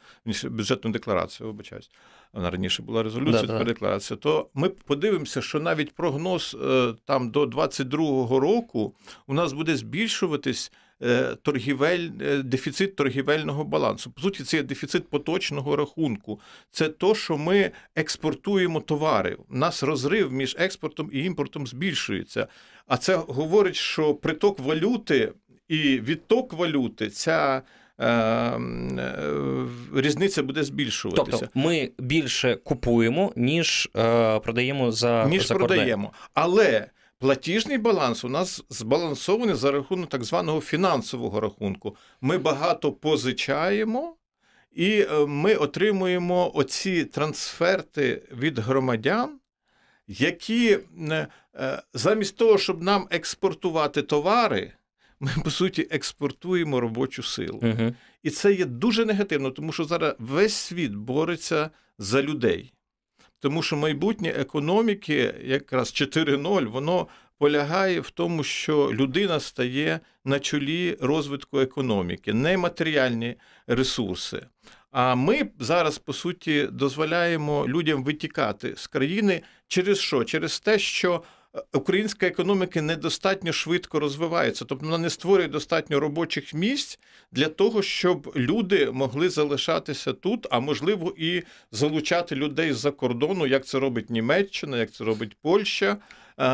бюджетну 0.43 0.91
декларацію, 0.91 1.47
вибачаюсь, 1.47 1.89
вона 2.33 2.49
раніше 2.49 2.83
була 2.83 3.03
резолюція, 3.03 3.41
тепер 3.41 3.65
декларація, 3.65 4.17
то 4.17 4.49
ми 4.53 4.69
подивимося, 4.69 5.41
що 5.41 5.59
навіть 5.59 5.95
прогноз 5.95 6.57
е, 6.63 6.93
там 7.05 7.29
до 7.31 7.45
22-го 7.45 8.39
року 8.39 8.95
у 9.27 9.33
нас 9.33 9.53
буде 9.53 9.75
збільшуватись. 9.75 10.71
Е, 11.03 11.35
торгівель, 11.41 12.09
е, 12.21 12.37
дефіцит 12.37 12.95
торгівельного 12.95 13.63
балансу. 13.63 14.11
По 14.11 14.21
суті, 14.21 14.43
це 14.43 14.57
є 14.57 14.63
дефіцит 14.63 15.09
поточного 15.09 15.75
рахунку. 15.75 16.39
Це 16.71 16.89
то, 16.89 17.15
що 17.15 17.37
ми 17.37 17.71
експортуємо 17.95 18.79
товари. 18.81 19.37
У 19.49 19.55
нас 19.55 19.83
розрив 19.83 20.31
між 20.31 20.55
експортом 20.59 21.09
і 21.13 21.23
імпортом 21.23 21.67
збільшується. 21.67 22.47
А 22.87 22.97
це 22.97 23.15
говорить, 23.15 23.75
що 23.75 24.13
приток 24.13 24.59
валюти 24.59 25.33
і 25.67 25.77
відток 25.99 26.53
валюти 26.53 27.09
ця. 27.09 27.61
Е, 27.99 28.59
різниця 29.95 30.43
буде 30.43 30.63
збільшуватися. 30.63 31.37
Тобто 31.37 31.59
ми 31.59 31.91
більше 31.99 32.55
купуємо, 32.55 33.33
ніж 33.35 33.89
е, 33.97 34.39
продаємо 34.39 34.91
за 34.91 35.25
ніж 35.25 35.47
за 35.47 35.55
продаємо. 35.55 36.11
Але 36.33 36.87
Платіжний 37.21 37.77
баланс 37.77 38.23
у 38.23 38.29
нас 38.29 38.63
збалансований 38.69 39.55
за 39.55 39.71
рахунок 39.71 40.09
так 40.09 40.23
званого 40.23 40.61
фінансового 40.61 41.39
рахунку. 41.39 41.95
Ми 42.21 42.37
багато 42.37 42.91
позичаємо 42.91 44.15
і 44.71 45.05
ми 45.27 45.55
отримуємо 45.55 46.51
оці 46.55 47.05
трансферти 47.05 48.21
від 48.31 48.59
громадян, 48.59 49.39
які 50.07 50.79
замість 51.93 52.37
того, 52.37 52.57
щоб 52.57 52.83
нам 52.83 53.07
експортувати 53.09 54.01
товари, 54.01 54.73
ми 55.19 55.31
по 55.43 55.51
суті 55.51 55.87
експортуємо 55.91 56.79
робочу 56.79 57.23
силу. 57.23 57.59
Угу. 57.63 57.93
І 58.23 58.29
це 58.29 58.53
є 58.53 58.65
дуже 58.65 59.05
негативно, 59.05 59.51
тому 59.51 59.71
що 59.71 59.83
зараз 59.83 60.15
весь 60.19 60.53
світ 60.53 60.91
бореться 60.91 61.69
за 61.97 62.21
людей. 62.21 62.73
Тому 63.41 63.61
що 63.63 63.77
майбутнє 63.77 64.29
економіки, 64.29 65.33
якраз 65.43 65.87
4.0, 65.87 66.65
воно 66.65 67.07
полягає 67.37 67.99
в 67.99 68.09
тому, 68.09 68.43
що 68.43 68.91
людина 68.93 69.39
стає 69.39 69.99
на 70.25 70.39
чолі 70.39 70.97
розвитку 71.01 71.59
економіки, 71.59 72.33
не 72.33 72.57
матеріальні 72.57 73.35
ресурси. 73.67 74.45
А 74.91 75.15
ми 75.15 75.49
зараз, 75.59 75.97
по 75.97 76.13
суті, 76.13 76.67
дозволяємо 76.71 77.67
людям 77.67 78.03
витікати 78.03 78.73
з 78.77 78.87
країни 78.87 79.41
через 79.67 79.99
що? 79.99 80.23
Через 80.23 80.59
те, 80.59 80.79
що 80.79 81.23
українська 81.73 82.27
економіка 82.27 82.81
недостатньо 82.81 83.53
швидко 83.53 83.99
розвивається, 83.99 84.65
тобто 84.65 84.85
вона 84.85 84.97
не 84.97 85.09
створює 85.09 85.47
достатньо 85.47 85.99
робочих 85.99 86.53
місць 86.53 86.99
для 87.31 87.47
того, 87.47 87.81
щоб 87.81 88.33
люди 88.35 88.91
могли 88.91 89.29
залишатися 89.29 90.13
тут, 90.13 90.47
а 90.51 90.59
можливо 90.59 91.13
і 91.17 91.43
залучати 91.71 92.35
людей 92.35 92.73
з-за 92.73 92.91
кордону, 92.91 93.47
як 93.47 93.65
це 93.65 93.79
робить 93.79 94.09
Німеччина, 94.09 94.77
як 94.77 94.91
це 94.91 95.03
робить 95.03 95.37
Польща. 95.41 95.97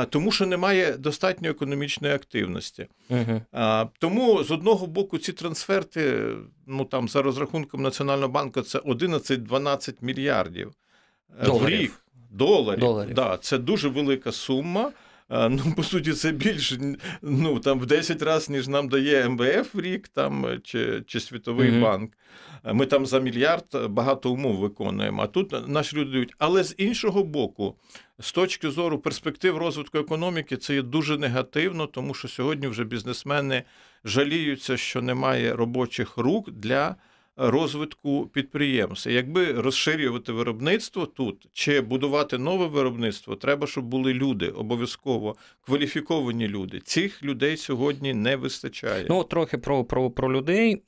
Тому 0.10 0.32
що 0.32 0.46
немає 0.46 0.98
достатньо 0.98 1.50
економічної 1.50 2.14
активності. 2.14 2.88
Угу. 3.10 3.42
Тому 4.00 4.44
з 4.44 4.52
одного 4.52 4.88
боку 4.88 5.18
ці 5.18 5.34
трансферти, 5.34 6.28
ну 6.68 6.86
там 6.86 7.10
за 7.10 7.22
розрахунком 7.22 7.82
Національного 7.82 8.32
банку, 8.32 8.62
це 8.62 8.80
11-12 8.80 9.94
мільярдів 10.02 10.72
Доларів. 11.46 11.64
в 11.64 11.68
рік 11.70 12.07
доларів. 12.30 12.80
Доларів. 12.80 13.14
Да, 13.14 13.38
Це 13.38 13.58
дуже 13.58 13.90
велика 13.90 14.32
сума. 14.32 14.92
Ну, 15.30 15.74
по 15.76 15.84
суті, 15.84 16.14
це 16.14 16.32
більше 16.32 16.96
ну, 17.22 17.60
там, 17.60 17.80
в 17.80 17.86
10 17.86 18.22
разів, 18.22 18.56
ніж 18.56 18.68
нам 18.68 18.90
дає 18.90 19.30
МВФ 19.30 19.76
в 19.76 19.82
рік 19.82 20.08
там, 20.08 20.60
чи 20.64 21.04
чи 21.08 21.20
Світовий 21.20 21.72
mm-hmm. 21.72 21.82
банк. 21.82 22.14
Ми 22.74 22.86
там 22.86 23.06
за 23.06 23.20
мільярд 23.20 23.88
багато 23.90 24.32
умов 24.32 24.56
виконуємо. 24.58 25.22
А 25.22 25.28
тут 25.28 25.68
наші 25.68 25.96
люди 25.96 26.12
дають. 26.12 26.34
Але 26.38 26.64
з 26.64 26.76
іншого 26.78 27.24
боку, 27.24 27.76
з 28.20 28.32
точки 28.32 28.70
зору 28.70 29.00
перспектив 29.00 29.58
розвитку 29.58 29.98
економіки, 29.98 30.58
це 30.58 30.76
є 30.76 30.82
дуже 30.82 31.18
негативно, 31.18 31.88
тому 31.88 32.14
що 32.14 32.28
сьогодні 32.28 32.68
вже 32.68 32.84
бізнесмени 32.84 33.64
жаліються, 34.06 34.78
що 34.78 35.02
немає 35.02 35.56
робочих 35.56 36.18
рук 36.18 36.52
для 36.52 36.96
розвитку 37.38 38.28
підприємств. 38.34 39.10
Якби 39.10 39.52
розширювати 39.52 40.32
виробництво 40.32 41.06
тут 41.06 41.48
чи 41.54 41.82
будувати 41.82 42.38
нове 42.38 42.68
виробництво, 42.68 43.36
треба, 43.36 43.68
щоб 43.68 43.86
були 43.86 44.14
люди, 44.14 44.48
обов'язково 44.48 45.36
кваліфіковані 45.62 46.48
люди. 46.48 46.80
Цих 46.80 47.24
людей 47.24 47.58
сьогодні 47.58 48.14
не 48.14 48.36
вистачає. 48.36 49.06
Ну 49.10 49.24
трохи 49.24 49.58
про, 49.58 49.84
про, 49.84 50.12
про 50.12 50.34
людей. 50.34 50.82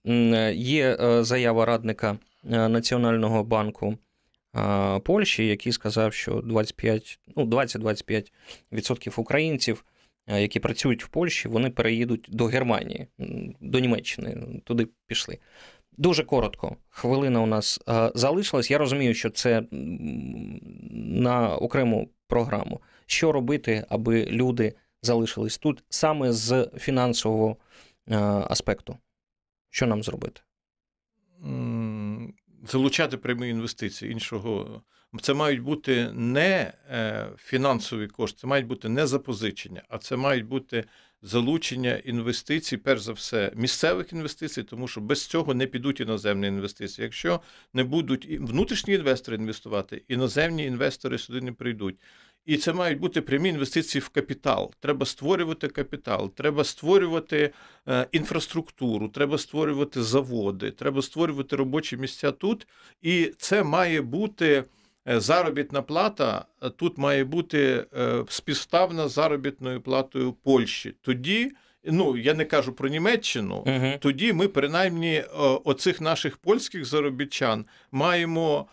Є 0.53 0.97
е, 0.99 1.23
заява 1.23 1.65
радника 1.65 2.17
е, 2.51 2.69
Національного 2.69 3.43
банку. 3.43 3.97
Е, 4.55 4.99
Польщі, 4.99 5.47
який 5.47 5.71
сказав, 5.71 6.13
що 6.13 6.41
25, 6.41 7.19
ну 7.35 7.45
20-25% 7.45 9.19
українців, 9.19 9.85
які 10.27 10.59
працюють 10.59 11.03
в 11.03 11.07
Польщі, 11.07 11.47
вони 11.47 11.69
переїдуть 11.69 12.25
до 12.29 12.45
Германії, 12.45 13.07
до 13.61 13.79
Німеччини, 13.79 14.61
туди 14.63 14.87
пішли. 15.07 15.37
Дуже 15.99 16.23
коротко, 16.23 16.77
хвилина 16.89 17.41
у 17.41 17.45
нас 17.45 17.79
е, 17.89 18.11
залишилась. 18.15 18.71
Я 18.71 18.77
розумію, 18.77 19.13
що 19.13 19.29
це 19.29 19.63
на 20.91 21.55
окрему 21.55 22.09
програму. 22.27 22.81
Що 23.05 23.31
робити, 23.31 23.85
аби 23.89 24.25
люди 24.25 24.73
залишились 25.01 25.57
тут 25.57 25.83
саме 25.89 26.31
з 26.31 26.69
фінансового 26.77 27.57
е, 28.07 28.15
аспекту? 28.49 28.97
Що 29.69 29.87
нам 29.87 30.03
зробити? 30.03 30.41
Залучати 32.67 33.17
прямі 33.17 33.49
інвестиції 33.49 34.11
іншого. 34.11 34.81
Це 35.21 35.33
мають 35.33 35.61
бути 35.61 36.11
не 36.13 36.73
е, 36.91 37.27
фінансові 37.37 38.07
кошти, 38.07 38.39
це 38.41 38.47
мають 38.47 38.67
бути 38.67 38.89
не 38.89 39.07
запозичення, 39.07 39.83
а 39.89 39.97
це 39.97 40.15
мають 40.15 40.45
бути 40.45 40.85
залучення 41.21 41.95
інвестицій, 41.95 42.77
перш 42.77 43.01
за 43.01 43.13
все, 43.13 43.51
місцевих 43.55 44.13
інвестицій, 44.13 44.63
тому 44.63 44.87
що 44.87 45.01
без 45.01 45.25
цього 45.25 45.53
не 45.53 45.65
підуть 45.67 45.99
іноземні 45.99 46.47
інвестиції. 46.47 47.03
Якщо 47.03 47.41
не 47.73 47.83
будуть 47.83 48.39
внутрішні 48.39 48.93
інвестори 48.93 49.37
інвестувати, 49.37 50.03
іноземні 50.07 50.65
інвестори 50.65 51.17
сюди 51.17 51.41
не 51.41 51.51
прийдуть. 51.51 51.95
І 52.45 52.57
це 52.57 52.73
мають 52.73 52.99
бути 52.99 53.21
прямі 53.21 53.49
інвестиції 53.49 54.01
в 54.01 54.09
капітал. 54.09 54.73
Треба 54.79 55.05
створювати 55.05 55.67
капітал, 55.67 56.33
треба 56.33 56.63
створювати 56.63 57.53
е, 57.87 58.07
інфраструктуру, 58.11 59.09
треба 59.09 59.37
створювати 59.37 60.03
заводи, 60.03 60.71
треба 60.71 61.01
створювати 61.01 61.55
робочі 61.55 61.97
місця 61.97 62.31
тут. 62.31 62.67
І 63.01 63.33
це 63.37 63.63
має 63.63 64.01
бути. 64.01 64.63
Е, 65.09 65.19
заробітна 65.19 65.81
плата 65.81 66.45
е, 66.63 66.69
тут 66.69 66.97
має 66.97 67.23
бути 67.23 67.85
е, 67.97 68.23
співставна 68.29 69.07
з 69.07 69.11
заробітною 69.11 69.81
платою 69.81 70.33
Польщі. 70.33 70.95
Тоді, 71.01 71.51
ну 71.83 72.17
я 72.17 72.33
не 72.33 72.45
кажу 72.45 72.73
про 72.73 72.89
Німеччину, 72.89 73.55
угу. 73.55 73.93
тоді 73.99 74.33
ми 74.33 74.47
принаймні 74.47 75.23
оцих 75.63 76.01
наших 76.01 76.37
польських 76.37 76.85
заробітчан 76.85 77.65
маємо 77.91 78.65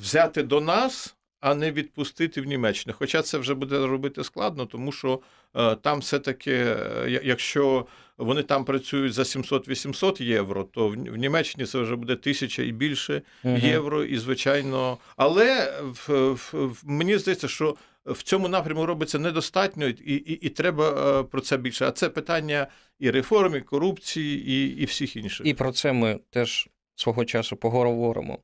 взяти 0.00 0.42
до 0.42 0.60
нас. 0.60 1.16
А 1.40 1.54
не 1.54 1.72
відпустити 1.72 2.40
в 2.40 2.44
Німеччину. 2.44 2.96
Хоча 2.98 3.22
це 3.22 3.38
вже 3.38 3.54
буде 3.54 3.86
робити 3.86 4.24
складно, 4.24 4.66
тому 4.66 4.92
що 4.92 5.20
е, 5.56 5.74
там 5.74 5.98
все-таки, 5.98 6.52
е, 6.52 7.20
якщо 7.24 7.86
вони 8.18 8.42
там 8.42 8.64
працюють 8.64 9.12
за 9.12 9.22
700-800 9.22 10.22
євро, 10.22 10.64
то 10.64 10.88
в, 10.88 10.96
Німеччині 10.96 11.66
це 11.66 11.78
вже 11.78 11.96
буде 11.96 12.16
тисяча 12.16 12.62
і 12.62 12.72
більше 12.72 13.22
uh 13.44 13.66
євро, 13.66 14.04
і 14.04 14.18
звичайно. 14.18 14.98
Але 15.16 15.72
в, 15.82 16.32
в, 16.32 16.50
в, 16.52 16.82
мені 16.84 17.18
здається, 17.18 17.48
що 17.48 17.76
в 18.06 18.22
цьому 18.22 18.48
напрямку 18.48 18.86
робиться 18.86 19.18
недостатньо, 19.18 19.86
і 19.86 20.14
і, 20.14 20.32
і 20.32 20.48
треба 20.48 21.20
е, 21.20 21.22
про 21.22 21.40
це 21.40 21.56
більше. 21.56 21.86
А 21.86 21.90
це 21.90 22.08
питання 22.08 22.66
і 22.98 23.10
реформ, 23.10 23.56
і 23.56 23.60
корупції, 23.60 24.48
і, 24.50 24.82
і 24.82 24.84
всіх 24.84 25.16
інших. 25.16 25.46
І 25.46 25.54
про 25.54 25.72
це 25.72 25.92
ми 25.92 26.20
теж 26.30 26.68
свого 27.00 27.24
часу 27.24 27.56
поговоримо. 27.56 28.38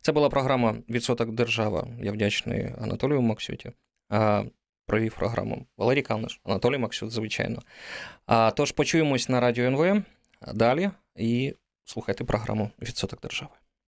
Це 0.00 0.12
була 0.12 0.28
програма 0.28 0.74
Відсоток 0.88 1.30
держава. 1.30 1.88
Я 2.02 2.12
вдячний 2.12 2.72
Анатолію 2.80 3.22
Максюті. 3.22 3.72
Провів 4.86 5.14
програму 5.14 5.66
Валерій 5.76 6.02
Калниш, 6.02 6.40
Анатолій 6.44 6.78
Максют, 6.78 7.10
звичайно. 7.10 7.62
А, 8.26 8.50
Тож 8.50 8.72
почуємось 8.72 9.28
на 9.28 9.40
радіо 9.40 9.64
НВ 9.64 10.02
далі 10.54 10.90
і 11.16 11.54
слухайте 11.84 12.24
програму 12.24 12.70
Відсоток 12.82 13.20
держави. 13.20 13.52